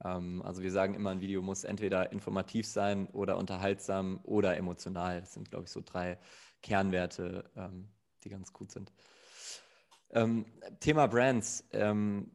Ähm, 0.03 0.41
also 0.41 0.61
wir 0.61 0.71
sagen 0.73 0.95
immer, 0.95 1.11
ein 1.11 1.21
Video 1.21 1.41
muss 1.41 1.63
entweder 1.63 2.11
informativ 2.11 2.67
sein 2.67 3.07
oder 3.13 3.37
unterhaltsam 3.37 4.19
oder 4.23 4.57
emotional. 4.57 5.21
Das 5.21 5.33
sind, 5.33 5.49
glaube 5.49 5.63
ich, 5.63 5.71
so 5.71 5.79
drei 5.79 6.19
Kernwerte, 6.61 7.49
ähm, 7.55 7.87
die 8.25 8.29
ganz 8.29 8.51
gut 8.51 8.73
sind. 8.73 8.91
Ähm, 10.09 10.45
Thema 10.81 11.07
Brands. 11.07 11.63
Ähm, 11.71 12.31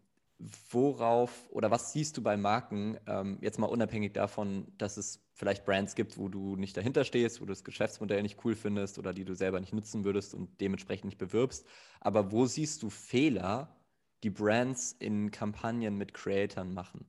worauf 0.70 1.48
oder 1.50 1.70
was 1.70 1.92
siehst 1.92 2.16
du 2.16 2.22
bei 2.22 2.36
Marken, 2.36 2.98
ähm, 3.06 3.38
jetzt 3.40 3.58
mal 3.58 3.66
unabhängig 3.66 4.12
davon, 4.12 4.66
dass 4.78 4.96
es 4.96 5.24
vielleicht 5.34 5.64
Brands 5.64 5.94
gibt, 5.94 6.18
wo 6.18 6.28
du 6.28 6.56
nicht 6.56 6.76
dahinter 6.76 7.04
stehst, 7.04 7.40
wo 7.40 7.44
du 7.44 7.52
das 7.52 7.64
Geschäftsmodell 7.64 8.22
nicht 8.22 8.44
cool 8.44 8.54
findest 8.54 8.98
oder 8.98 9.12
die 9.12 9.24
du 9.24 9.34
selber 9.34 9.60
nicht 9.60 9.72
nutzen 9.72 10.04
würdest 10.04 10.34
und 10.34 10.60
dementsprechend 10.60 11.06
nicht 11.06 11.18
bewirbst. 11.18 11.66
Aber 12.00 12.32
wo 12.32 12.46
siehst 12.46 12.82
du 12.82 12.90
Fehler, 12.90 13.76
die 14.22 14.30
Brands 14.30 14.92
in 14.98 15.30
Kampagnen 15.30 15.96
mit 15.96 16.14
Creatoren 16.14 16.74
machen? 16.74 17.06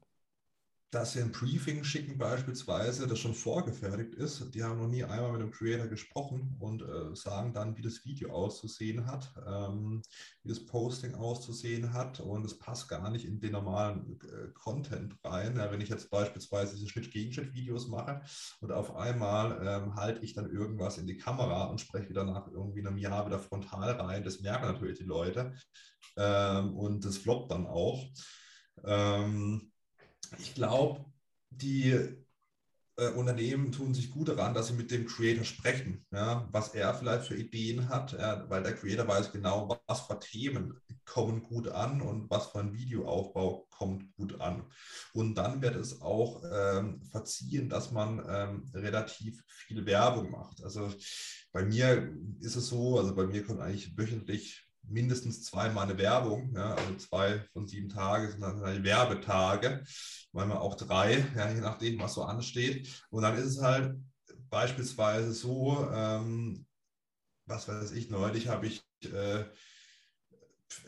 Dass 0.93 1.13
sie 1.13 1.21
ein 1.21 1.31
Briefing 1.31 1.83
schicken 1.83 2.19
beispielsweise, 2.19 3.07
das 3.07 3.17
schon 3.17 3.33
vorgefertigt 3.33 4.13
ist. 4.13 4.53
Die 4.53 4.63
haben 4.63 4.77
noch 4.77 4.87
nie 4.87 5.03
einmal 5.03 5.31
mit 5.31 5.41
dem 5.41 5.51
Creator 5.51 5.87
gesprochen 5.87 6.55
und 6.59 6.83
äh, 6.83 7.15
sagen 7.15 7.51
dann, 7.51 7.75
wie 7.75 7.81
das 7.81 8.05
Video 8.05 8.31
auszusehen 8.31 9.07
hat, 9.07 9.33
ähm, 9.47 10.03
wie 10.43 10.49
das 10.49 10.63
Posting 10.63 11.15
auszusehen 11.15 11.93
hat 11.93 12.19
und 12.19 12.45
es 12.45 12.59
passt 12.59 12.89
gar 12.89 13.09
nicht 13.09 13.25
in 13.25 13.39
den 13.39 13.53
normalen 13.53 14.19
äh, 14.21 14.49
Content 14.53 15.15
rein. 15.23 15.55
Ja, 15.57 15.71
wenn 15.71 15.81
ich 15.81 15.89
jetzt 15.89 16.11
beispielsweise 16.11 16.75
diese 16.75 16.89
Schnitt-Gegenschnitt-Videos 16.89 17.87
mache 17.87 18.21
und 18.61 18.71
auf 18.71 18.95
einmal 18.95 19.65
ähm, 19.65 19.95
halte 19.95 20.23
ich 20.23 20.35
dann 20.35 20.51
irgendwas 20.51 20.99
in 20.99 21.07
die 21.07 21.17
Kamera 21.17 21.65
und 21.65 21.81
spreche 21.81 22.09
wieder 22.09 22.23
nach 22.23 22.47
irgendwie 22.51 22.85
einem 22.85 22.99
Jahr 22.99 23.25
wieder 23.25 23.39
frontal 23.39 23.93
rein, 23.93 24.23
das 24.23 24.41
merken 24.41 24.67
natürlich 24.67 24.99
die 24.99 25.05
Leute 25.05 25.55
ähm, 26.17 26.77
und 26.77 27.03
das 27.03 27.17
floppt 27.17 27.51
dann 27.51 27.65
auch. 27.65 28.05
Ähm, 28.85 29.72
ich 30.37 30.53
glaube, 30.55 31.05
die 31.49 31.91
äh, 32.97 33.09
Unternehmen 33.09 33.71
tun 33.71 33.93
sich 33.93 34.11
gut 34.11 34.27
daran, 34.29 34.53
dass 34.53 34.67
sie 34.67 34.73
mit 34.73 34.91
dem 34.91 35.05
Creator 35.07 35.43
sprechen, 35.43 36.05
ja, 36.11 36.47
was 36.51 36.75
er 36.75 36.93
vielleicht 36.93 37.25
für 37.25 37.35
Ideen 37.35 37.89
hat, 37.89 38.13
ja, 38.13 38.47
weil 38.49 38.63
der 38.63 38.75
Creator 38.75 39.07
weiß 39.07 39.31
genau, 39.31 39.79
was 39.87 40.01
für 40.01 40.19
Themen 40.19 40.79
kommen 41.05 41.43
gut 41.43 41.67
an 41.67 42.01
und 42.01 42.29
was 42.29 42.47
für 42.47 42.59
ein 42.59 42.73
Videoaufbau 42.73 43.67
kommt 43.69 44.11
gut 44.15 44.39
an. 44.39 44.63
Und 45.13 45.35
dann 45.35 45.61
wird 45.61 45.75
es 45.75 46.01
auch 46.01 46.43
ähm, 46.49 47.01
verziehen, 47.11 47.69
dass 47.69 47.91
man 47.91 48.23
ähm, 48.27 48.69
relativ 48.73 49.43
viel 49.47 49.85
Werbung 49.85 50.31
macht. 50.31 50.63
Also 50.63 50.93
bei 51.51 51.63
mir 51.65 52.15
ist 52.39 52.55
es 52.55 52.67
so, 52.67 52.99
also 52.99 53.15
bei 53.15 53.25
mir 53.25 53.43
kommt 53.43 53.59
eigentlich 53.59 53.97
wöchentlich 53.97 54.67
mindestens 54.83 55.43
zweimal 55.43 55.85
eine 55.85 55.97
Werbung, 55.97 56.53
ja, 56.55 56.75
also 56.75 56.95
zwei 56.95 57.39
von 57.53 57.67
sieben 57.67 57.89
Tagen 57.89 58.29
sind 58.31 58.41
dann 58.41 58.61
halt 58.61 58.83
Werbetage, 58.83 59.83
manchmal 60.31 60.57
auch 60.57 60.75
drei, 60.75 61.25
ja, 61.35 61.49
je 61.49 61.61
nachdem, 61.61 61.99
was 61.99 62.13
so 62.13 62.23
ansteht. 62.23 63.03
Und 63.09 63.23
dann 63.23 63.37
ist 63.37 63.45
es 63.45 63.61
halt 63.61 63.95
beispielsweise 64.49 65.33
so, 65.33 65.89
ähm, 65.91 66.65
was 67.45 67.67
weiß 67.67 67.91
ich, 67.91 68.09
neulich 68.09 68.47
habe 68.47 68.67
ich 68.67 68.83
äh, 69.03 69.45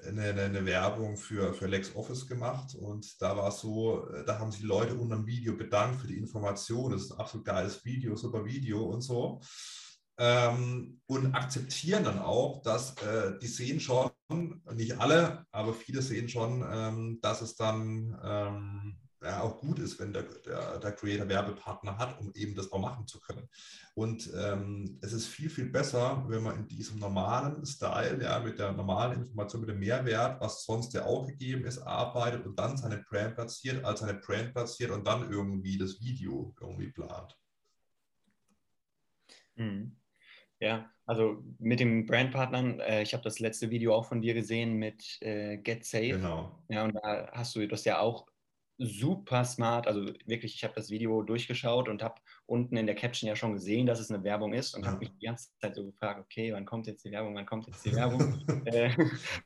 eine, 0.08 0.34
eine, 0.42 0.66
Werbung 0.66 1.18
für, 1.18 1.54
für 1.54 1.68
LexOffice 1.68 2.28
gemacht 2.28 2.74
und 2.76 3.22
da 3.22 3.38
war 3.38 3.50
es 3.50 3.60
so, 3.60 4.08
äh, 4.10 4.26
da 4.26 4.40
haben 4.40 4.52
sich 4.52 4.64
Leute 4.64 4.96
unter 4.96 5.16
dem 5.16 5.28
Video 5.28 5.56
bedankt 5.56 6.02
für 6.02 6.08
die 6.08 6.18
Information. 6.18 6.92
Das 6.92 7.04
ist 7.04 7.12
ein 7.12 7.20
absolut 7.20 7.46
geiles 7.46 7.86
Video, 7.86 8.16
super 8.16 8.46
Video 8.46 8.84
und 8.84 9.02
so 9.02 9.42
ähm, 10.18 11.02
und 11.08 11.36
akzeptieren 11.36 12.06
dann 12.06 12.20
auch, 12.20 12.62
dass 12.62 12.96
äh, 13.02 13.38
die 13.40 13.48
sehen 13.48 13.80
schon, 13.80 14.12
nicht 14.74 15.00
alle, 15.00 15.46
aber 15.52 15.74
viele 15.74 16.02
sehen 16.02 16.30
schon, 16.30 16.66
ähm, 16.72 17.20
dass 17.22 17.42
es 17.42 17.56
dann 17.56 18.18
ähm, 18.24 18.98
ja, 19.26 19.42
auch 19.42 19.60
gut 19.60 19.80
ist, 19.80 20.00
wenn 20.00 20.14
der, 20.14 20.24
der, 20.24 20.78
der, 20.80 20.92
Creator 20.92 21.28
Werbepartner 21.28 21.98
hat, 21.98 22.20
um 22.20 22.32
eben 22.36 22.56
das 22.56 22.72
auch 22.72 22.80
machen 22.80 23.08
zu 23.08 23.20
können. 23.20 23.50
Und 23.96 24.30
ähm, 24.36 25.00
es 25.02 25.14
ist 25.14 25.28
viel, 25.28 25.50
viel 25.50 25.70
besser, 25.70 26.24
wenn 26.28 26.44
man 26.44 26.58
in 26.58 26.68
diesem 26.68 27.00
normalen 27.00 27.66
Style, 27.66 28.22
ja, 28.22 28.40
mit 28.40 28.60
der 28.60 28.72
normalen 28.72 29.20
Information, 29.20 29.62
mit 29.62 29.70
dem 29.70 29.80
Mehrwert, 29.80 30.40
was 30.42 30.64
sonst 30.64 30.94
ja 30.94 31.06
auch 31.06 31.26
gegeben 31.26 31.66
ist, 31.66 31.80
arbeitet 31.80 32.46
und 32.46 32.58
dann 32.60 32.78
seine 32.78 33.04
Brand 33.10 33.36
platziert, 33.36 33.84
als 33.84 34.02
seine 34.02 34.20
Brand 34.20 34.54
platziert 34.54 34.92
und 34.92 35.06
dann 35.08 35.30
irgendwie 35.30 35.78
das 35.78 36.00
Video 36.00 36.54
irgendwie 36.62 36.92
plant. 36.92 37.36
Mhm. 39.56 39.96
Ja, 40.60 40.90
also 41.06 41.44
mit 41.60 41.80
den 41.80 42.06
Brandpartnern, 42.06 42.80
äh, 42.80 43.02
ich 43.02 43.14
habe 43.14 43.24
das 43.24 43.40
letzte 43.40 43.70
Video 43.70 43.94
auch 43.94 44.06
von 44.06 44.22
dir 44.22 44.34
gesehen 44.34 44.74
mit 44.74 45.22
äh, 45.22 45.58
Get 45.58 45.86
Safe. 45.86 46.10
Genau. 46.10 46.64
Ja, 46.70 46.86
und 46.86 46.96
da 46.96 47.30
hast 47.34 47.56
du 47.56 47.68
das 47.68 47.86
ja 47.86 48.00
auch 48.00 48.26
super 48.78 49.46
smart, 49.46 49.88
also 49.88 50.06
wirklich, 50.26 50.56
ich 50.56 50.64
habe 50.64 50.74
das 50.76 50.90
Video 50.90 51.22
durchgeschaut 51.22 51.88
und 51.88 52.04
habe 52.04 52.16
unten 52.46 52.76
in 52.76 52.86
der 52.86 52.96
Caption 52.96 53.28
ja 53.28 53.36
schon 53.36 53.54
gesehen, 53.54 53.86
dass 53.86 54.00
es 54.00 54.12
eine 54.12 54.24
Werbung 54.24 54.54
ist 54.54 54.76
und 54.76 54.84
ja. 54.84 54.90
habe 54.90 55.00
mich 55.00 55.12
die 55.14 55.26
ganze 55.26 55.50
Zeit 55.62 55.76
so 55.76 55.86
gefragt, 55.86 56.20
okay, 56.20 56.52
wann 56.52 56.66
kommt 56.66 56.88
jetzt 56.88 57.06
die 57.06 57.12
Werbung, 57.12 57.36
wann 57.36 57.46
kommt 57.46 57.68
jetzt 57.68 57.86
die 57.86 57.96
Werbung? 57.96 58.44
äh, 58.66 58.92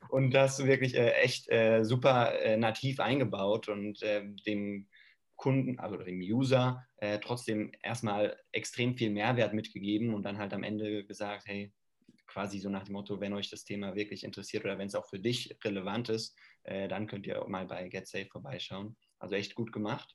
und 0.09 0.31
da 0.31 0.43
hast 0.43 0.59
du 0.59 0.65
wirklich 0.65 0.95
äh, 0.95 1.11
echt 1.11 1.49
äh, 1.49 1.83
super 1.83 2.39
äh, 2.39 2.57
nativ 2.57 2.99
eingebaut 2.99 3.67
und 3.69 4.01
dem 4.47 4.87
Kunden, 5.39 5.79
also 5.79 5.95
dem 5.97 6.19
User, 6.19 6.85
äh, 6.97 7.17
trotzdem 7.19 7.71
erstmal 7.81 8.37
extrem 8.51 8.97
viel 8.97 9.09
Mehrwert 9.09 9.53
mitgegeben 9.53 10.13
und 10.13 10.23
dann 10.23 10.37
halt 10.37 10.53
am 10.53 10.63
Ende 10.63 11.05
gesagt, 11.05 11.47
hey, 11.47 11.73
quasi 12.27 12.59
so 12.59 12.69
nach 12.69 12.83
dem 12.83 12.93
Motto, 12.93 13.21
wenn 13.21 13.33
euch 13.33 13.49
das 13.49 13.63
Thema 13.63 13.95
wirklich 13.95 14.25
interessiert 14.25 14.65
oder 14.65 14.77
wenn 14.77 14.87
es 14.87 14.95
auch 14.95 15.07
für 15.07 15.17
dich 15.17 15.57
relevant 15.63 16.09
ist, 16.09 16.37
äh, 16.63 16.89
dann 16.89 17.07
könnt 17.07 17.25
ihr 17.25 17.43
mal 17.47 17.65
bei 17.65 17.87
GetSafe 17.87 18.27
vorbeischauen. 18.29 18.97
Also 19.17 19.35
echt 19.35 19.55
gut 19.55 19.71
gemacht. 19.71 20.13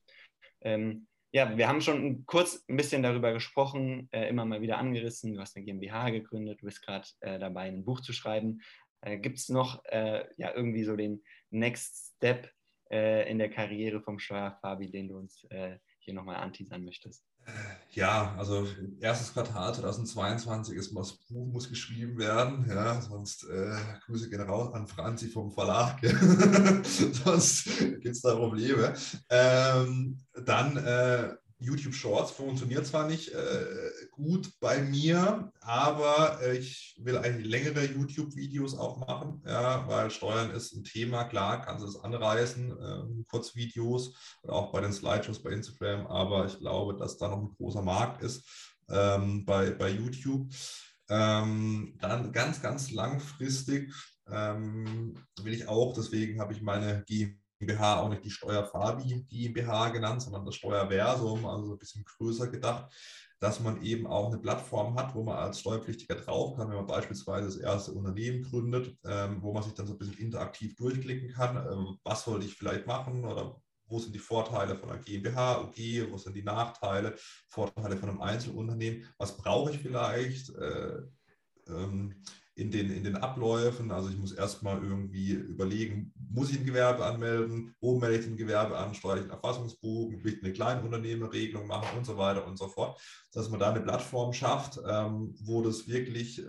Ähm, 0.60 1.06
ja, 1.32 1.56
wir 1.56 1.68
haben 1.68 1.80
schon 1.80 2.26
kurz 2.26 2.62
ein 2.68 2.76
bisschen 2.76 3.02
darüber 3.02 3.32
gesprochen, 3.32 4.08
äh, 4.12 4.28
immer 4.28 4.44
mal 4.44 4.60
wieder 4.60 4.76
angerissen. 4.76 5.32
Du 5.32 5.40
hast 5.40 5.56
eine 5.56 5.64
GmbH 5.64 6.10
gegründet, 6.10 6.60
du 6.60 6.66
bist 6.66 6.82
gerade 6.82 7.08
äh, 7.20 7.38
dabei, 7.38 7.62
ein 7.62 7.84
Buch 7.84 8.00
zu 8.00 8.12
schreiben. 8.12 8.60
Äh, 9.00 9.18
Gibt 9.18 9.38
es 9.38 9.48
noch 9.48 9.82
äh, 9.86 10.26
ja, 10.36 10.54
irgendwie 10.54 10.84
so 10.84 10.96
den 10.96 11.24
Next 11.50 12.14
Step, 12.16 12.52
äh, 12.90 13.30
in 13.30 13.38
der 13.38 13.50
Karriere 13.50 14.00
vom 14.00 14.18
Steuerfabi, 14.18 14.90
den 14.90 15.08
du 15.08 15.18
uns 15.18 15.44
äh, 15.50 15.78
hier 16.00 16.14
nochmal 16.14 16.36
anteasern 16.36 16.84
möchtest? 16.84 17.24
Ja, 17.90 18.34
also 18.38 18.66
erstes 19.00 19.32
Quartal 19.32 19.74
2022 19.74 20.76
ist 20.76 20.96
das 20.96 21.12
Buch 21.28 21.46
muss 21.46 21.68
geschrieben 21.68 22.18
werden, 22.18 22.64
ja, 22.68 23.00
sonst 23.00 23.44
äh, 23.44 23.76
Grüße 24.06 24.30
gehen 24.30 24.40
raus 24.40 24.72
an 24.74 24.86
Franzi 24.86 25.28
vom 25.28 25.52
Verlag, 25.52 26.00
sonst 26.84 27.78
gibt 27.78 28.06
es 28.06 28.22
da 28.22 28.34
Probleme. 28.34 28.94
Ähm, 29.28 30.18
dann 30.44 30.76
äh, 30.78 31.34
YouTube 31.64 31.94
Shorts 31.94 32.30
funktioniert 32.30 32.86
zwar 32.86 33.08
nicht 33.08 33.32
äh, 33.32 33.66
gut 34.10 34.50
bei 34.60 34.82
mir, 34.82 35.52
aber 35.60 36.40
äh, 36.42 36.58
ich 36.58 36.96
will 37.00 37.18
eigentlich 37.18 37.46
längere 37.46 37.84
YouTube-Videos 37.84 38.76
auch 38.76 38.98
machen, 38.98 39.42
ja, 39.46 39.86
weil 39.88 40.10
Steuern 40.10 40.50
ist 40.50 40.74
ein 40.74 40.84
Thema, 40.84 41.24
klar, 41.24 41.62
kannst 41.62 41.82
du 41.82 41.88
es 41.88 41.96
anreißen, 41.96 42.70
äh, 42.70 43.24
Kurzvideos 43.28 44.14
und 44.42 44.50
auch 44.50 44.72
bei 44.72 44.80
den 44.80 44.92
Slideshows 44.92 45.42
bei 45.42 45.50
Instagram, 45.50 46.06
aber 46.06 46.46
ich 46.46 46.58
glaube, 46.58 46.96
dass 46.96 47.18
da 47.18 47.28
noch 47.28 47.42
ein 47.42 47.54
großer 47.56 47.82
Markt 47.82 48.22
ist 48.22 48.44
ähm, 48.88 49.44
bei, 49.44 49.70
bei 49.70 49.90
YouTube. 49.90 50.52
Ähm, 51.08 51.96
dann 52.00 52.32
ganz, 52.32 52.62
ganz 52.62 52.90
langfristig 52.90 53.92
ähm, 54.30 55.14
will 55.42 55.52
ich 55.52 55.68
auch, 55.68 55.92
deswegen 55.94 56.40
habe 56.40 56.52
ich 56.54 56.62
meine 56.62 57.04
GmbH 57.06 57.43
GmbH 57.64 58.00
auch 58.00 58.08
nicht 58.08 58.24
die 58.24 58.30
Steuerfabi 58.30 59.24
GmbH 59.28 59.90
genannt, 59.90 60.22
sondern 60.22 60.44
das 60.44 60.56
Steuerversum, 60.56 61.46
also 61.46 61.72
ein 61.72 61.78
bisschen 61.78 62.04
größer 62.04 62.48
gedacht, 62.48 62.92
dass 63.40 63.60
man 63.60 63.82
eben 63.82 64.06
auch 64.06 64.28
eine 64.28 64.38
Plattform 64.38 64.98
hat, 64.98 65.14
wo 65.14 65.22
man 65.22 65.36
als 65.36 65.60
Steuerpflichtiger 65.60 66.16
drauf 66.16 66.56
kann, 66.56 66.68
wenn 66.68 66.76
man 66.76 66.86
beispielsweise 66.86 67.46
das 67.46 67.56
erste 67.56 67.92
Unternehmen 67.92 68.42
gründet, 68.42 68.96
ähm, 69.04 69.42
wo 69.42 69.52
man 69.52 69.62
sich 69.62 69.74
dann 69.74 69.86
so 69.86 69.94
ein 69.94 69.98
bisschen 69.98 70.18
interaktiv 70.18 70.74
durchklicken 70.76 71.32
kann, 71.32 71.56
ähm, 71.56 71.98
was 72.04 72.24
sollte 72.24 72.46
ich 72.46 72.54
vielleicht 72.54 72.86
machen 72.86 73.24
oder 73.24 73.60
wo 73.86 73.98
sind 73.98 74.14
die 74.14 74.18
Vorteile 74.18 74.76
von 74.76 74.90
einer 74.90 75.02
GmbH, 75.02 75.60
UG, 75.60 76.10
wo 76.10 76.16
sind 76.16 76.34
die 76.34 76.42
Nachteile, 76.42 77.14
Vorteile 77.48 77.96
von 77.96 78.08
einem 78.08 78.22
Einzelunternehmen, 78.22 79.06
was 79.18 79.36
brauche 79.36 79.72
ich 79.72 79.78
vielleicht, 79.78 80.54
äh, 80.54 81.02
ähm, 81.68 82.22
in 82.56 82.70
den, 82.70 82.90
in 82.90 83.02
den 83.02 83.16
Abläufen. 83.16 83.90
Also 83.90 84.08
ich 84.08 84.16
muss 84.16 84.32
erstmal 84.32 84.82
irgendwie 84.82 85.32
überlegen, 85.32 86.12
muss 86.30 86.50
ich 86.50 86.60
ein 86.60 86.66
Gewerbe 86.66 87.04
anmelden, 87.04 87.74
wo 87.80 87.98
melde 87.98 88.18
ich 88.18 88.26
ein 88.26 88.36
Gewerbe 88.36 88.78
an, 88.78 88.94
steuerlichen 88.94 89.30
Erfassungsbogen, 89.30 90.22
will 90.22 90.34
ich 90.34 90.42
eine 90.42 90.52
Kleinunternehmerregelung 90.52 91.66
machen 91.66 91.98
und 91.98 92.04
so 92.04 92.16
weiter 92.16 92.46
und 92.46 92.56
so 92.56 92.68
fort. 92.68 93.00
Dass 93.32 93.50
man 93.50 93.58
da 93.58 93.70
eine 93.70 93.80
Plattform 93.80 94.32
schafft, 94.32 94.78
ähm, 94.88 95.34
wo 95.40 95.62
das 95.62 95.88
wirklich 95.88 96.40
äh, 96.40 96.44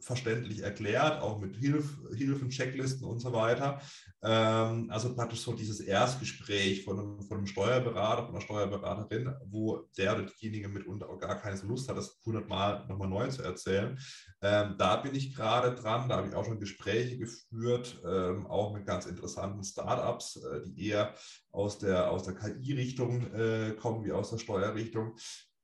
verständlich 0.00 0.60
erklärt, 0.62 1.20
auch 1.22 1.40
mit 1.40 1.56
Hilf, 1.56 1.98
Hilfen, 2.14 2.50
Checklisten 2.50 3.06
und 3.06 3.20
so 3.20 3.32
weiter. 3.32 3.80
Ähm, 4.22 4.90
also 4.90 5.14
praktisch 5.14 5.40
so 5.40 5.52
dieses 5.54 5.80
Erstgespräch 5.80 6.84
von 6.84 6.98
einem, 6.98 7.22
von 7.22 7.38
einem 7.38 7.46
Steuerberater, 7.46 8.24
von 8.24 8.34
einer 8.34 8.44
Steuerberaterin, 8.44 9.34
wo 9.46 9.88
der 9.96 10.14
oder 10.14 10.26
diejenige 10.26 10.68
mitunter 10.68 11.08
auch 11.08 11.18
gar 11.18 11.40
keine 11.40 11.60
Lust 11.62 11.88
hat, 11.88 11.96
das 11.96 12.20
hundertmal 12.24 12.86
nochmal 12.86 13.08
neu 13.08 13.28
zu 13.28 13.42
erzählen. 13.42 13.98
Ähm, 14.42 14.74
da 14.78 14.96
bin 14.96 15.14
ich 15.14 15.34
gerade 15.34 15.74
dran, 15.74 16.08
da 16.08 16.16
habe 16.16 16.28
ich 16.28 16.34
auch 16.34 16.44
schon 16.44 16.60
Gespräche 16.60 17.18
geführt, 17.18 18.00
ähm, 18.06 18.46
auch 18.46 18.74
mit 18.74 18.86
ganz 18.86 19.06
interessanten 19.06 19.64
Startups, 19.64 20.36
äh, 20.36 20.62
die 20.62 20.88
eher 20.88 21.14
aus 21.50 21.78
der, 21.78 22.10
aus 22.10 22.24
der 22.24 22.34
KI-Richtung 22.34 23.32
äh, 23.32 23.72
kommen 23.78 24.04
wie 24.04 24.12
aus 24.12 24.30
der 24.30 24.38
Steuerrichtung. 24.38 25.14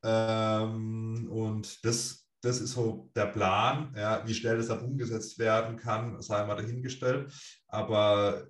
Ähm, 0.02 1.28
und 1.30 1.84
das 1.84 2.25
das 2.46 2.60
ist 2.60 2.72
so 2.72 3.10
der 3.14 3.26
Plan. 3.26 3.92
Ja, 3.96 4.22
wie 4.26 4.34
schnell 4.34 4.58
das 4.58 4.68
dann 4.68 4.80
umgesetzt 4.80 5.38
werden 5.38 5.76
kann, 5.76 6.20
sei 6.22 6.44
mal 6.46 6.56
dahingestellt. 6.56 7.32
Aber 7.68 8.46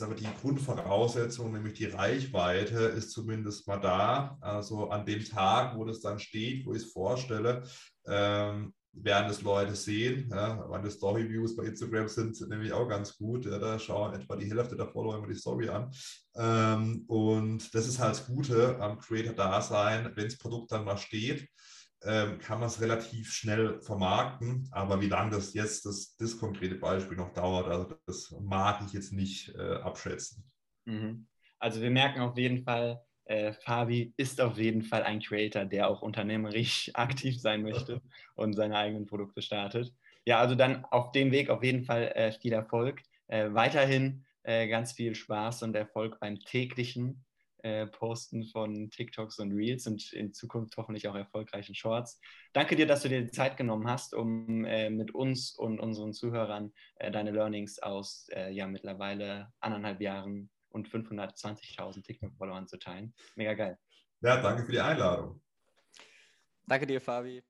aber 0.00 0.14
die 0.14 0.28
Grundvoraussetzung, 0.40 1.52
nämlich 1.52 1.74
die 1.74 1.86
Reichweite, 1.86 2.78
ist 2.84 3.10
zumindest 3.10 3.66
mal 3.66 3.80
da. 3.80 4.38
Also 4.40 4.90
an 4.90 5.04
dem 5.04 5.24
Tag, 5.24 5.76
wo 5.76 5.84
das 5.84 6.00
dann 6.00 6.20
steht, 6.20 6.66
wo 6.66 6.72
ich 6.72 6.82
es 6.82 6.92
vorstelle, 6.92 7.64
ähm, 8.06 8.72
werden 8.92 9.30
es 9.30 9.42
Leute 9.42 9.74
sehen. 9.74 10.28
Ja, 10.30 10.66
meine 10.70 10.90
Story-Views 10.90 11.56
bei 11.56 11.64
Instagram 11.64 12.06
sind 12.06 12.40
nämlich 12.48 12.72
auch 12.72 12.86
ganz 12.86 13.16
gut. 13.16 13.46
Ja, 13.46 13.58
da 13.58 13.76
schauen 13.78 14.14
etwa 14.14 14.36
die 14.36 14.48
Hälfte 14.48 14.76
der 14.76 14.86
Follower 14.86 15.16
immer 15.16 15.26
die 15.26 15.34
Story 15.34 15.68
an. 15.68 15.90
Ähm, 16.36 17.04
und 17.08 17.74
das 17.74 17.88
ist 17.88 17.98
halt 17.98 18.12
das 18.12 18.26
Gute 18.26 18.78
am 18.78 18.98
Creator-Dasein, 18.98 20.12
wenn 20.14 20.24
das 20.24 20.38
Produkt 20.38 20.70
dann 20.70 20.84
mal 20.84 20.98
steht 20.98 21.48
ähm, 22.04 22.38
kann 22.38 22.60
man 22.60 22.68
es 22.68 22.80
relativ 22.80 23.32
schnell 23.32 23.80
vermarkten. 23.80 24.68
Aber 24.70 25.00
wie 25.00 25.08
lange 25.08 25.30
das 25.30 25.54
jetzt 25.54 25.86
das, 25.86 26.16
das 26.16 26.38
konkrete 26.38 26.76
Beispiel 26.76 27.16
noch 27.16 27.32
dauert, 27.32 27.66
also 27.66 27.94
das 28.06 28.34
mag 28.40 28.82
ich 28.86 28.92
jetzt 28.92 29.12
nicht 29.12 29.54
äh, 29.54 29.76
abschätzen. 29.76 30.44
Mhm. 30.84 31.26
Also 31.58 31.80
wir 31.80 31.90
merken 31.90 32.20
auf 32.20 32.36
jeden 32.36 32.62
Fall, 32.62 33.02
äh, 33.24 33.52
Fabi 33.52 34.14
ist 34.16 34.40
auf 34.40 34.56
jeden 34.58 34.82
Fall 34.82 35.02
ein 35.02 35.20
Creator, 35.20 35.64
der 35.64 35.88
auch 35.88 36.02
unternehmerisch 36.02 36.90
aktiv 36.94 37.40
sein 37.40 37.62
möchte 37.62 38.00
und 38.36 38.54
seine 38.54 38.76
eigenen 38.76 39.06
Produkte 39.06 39.42
startet. 39.42 39.92
Ja, 40.24 40.38
also 40.38 40.54
dann 40.54 40.84
auf 40.86 41.12
dem 41.12 41.30
Weg 41.32 41.50
auf 41.50 41.62
jeden 41.62 41.84
Fall 41.84 42.12
äh, 42.14 42.32
viel 42.32 42.52
Erfolg. 42.52 43.02
Äh, 43.26 43.52
weiterhin 43.52 44.24
äh, 44.44 44.68
ganz 44.68 44.92
viel 44.92 45.14
Spaß 45.14 45.62
und 45.62 45.74
Erfolg 45.74 46.18
beim 46.20 46.38
täglichen 46.40 47.24
äh, 47.62 47.86
Posten 47.86 48.44
von 48.44 48.90
TikToks 48.90 49.38
und 49.38 49.52
Reels 49.52 49.86
und 49.86 50.12
in 50.12 50.32
Zukunft 50.32 50.76
hoffentlich 50.76 51.08
auch 51.08 51.14
erfolgreichen 51.14 51.74
Shorts. 51.74 52.20
Danke 52.52 52.76
dir, 52.76 52.86
dass 52.86 53.02
du 53.02 53.08
dir 53.08 53.22
die 53.22 53.30
Zeit 53.30 53.56
genommen 53.56 53.88
hast, 53.88 54.14
um 54.14 54.64
äh, 54.64 54.90
mit 54.90 55.14
uns 55.14 55.52
und 55.56 55.80
unseren 55.80 56.12
Zuhörern 56.12 56.72
äh, 56.96 57.10
deine 57.10 57.30
Learnings 57.30 57.78
aus 57.78 58.28
äh, 58.32 58.50
ja 58.52 58.66
mittlerweile 58.66 59.52
anderthalb 59.60 60.00
Jahren 60.00 60.50
und 60.70 60.88
520.000 60.88 62.04
TikTok-Followern 62.04 62.68
zu 62.68 62.78
teilen. 62.78 63.14
Mega 63.36 63.54
geil. 63.54 63.78
Ja, 64.20 64.40
danke 64.40 64.64
für 64.64 64.72
die 64.72 64.80
Einladung. 64.80 65.40
Danke 66.66 66.86
dir, 66.86 67.00
Fabi. 67.00 67.42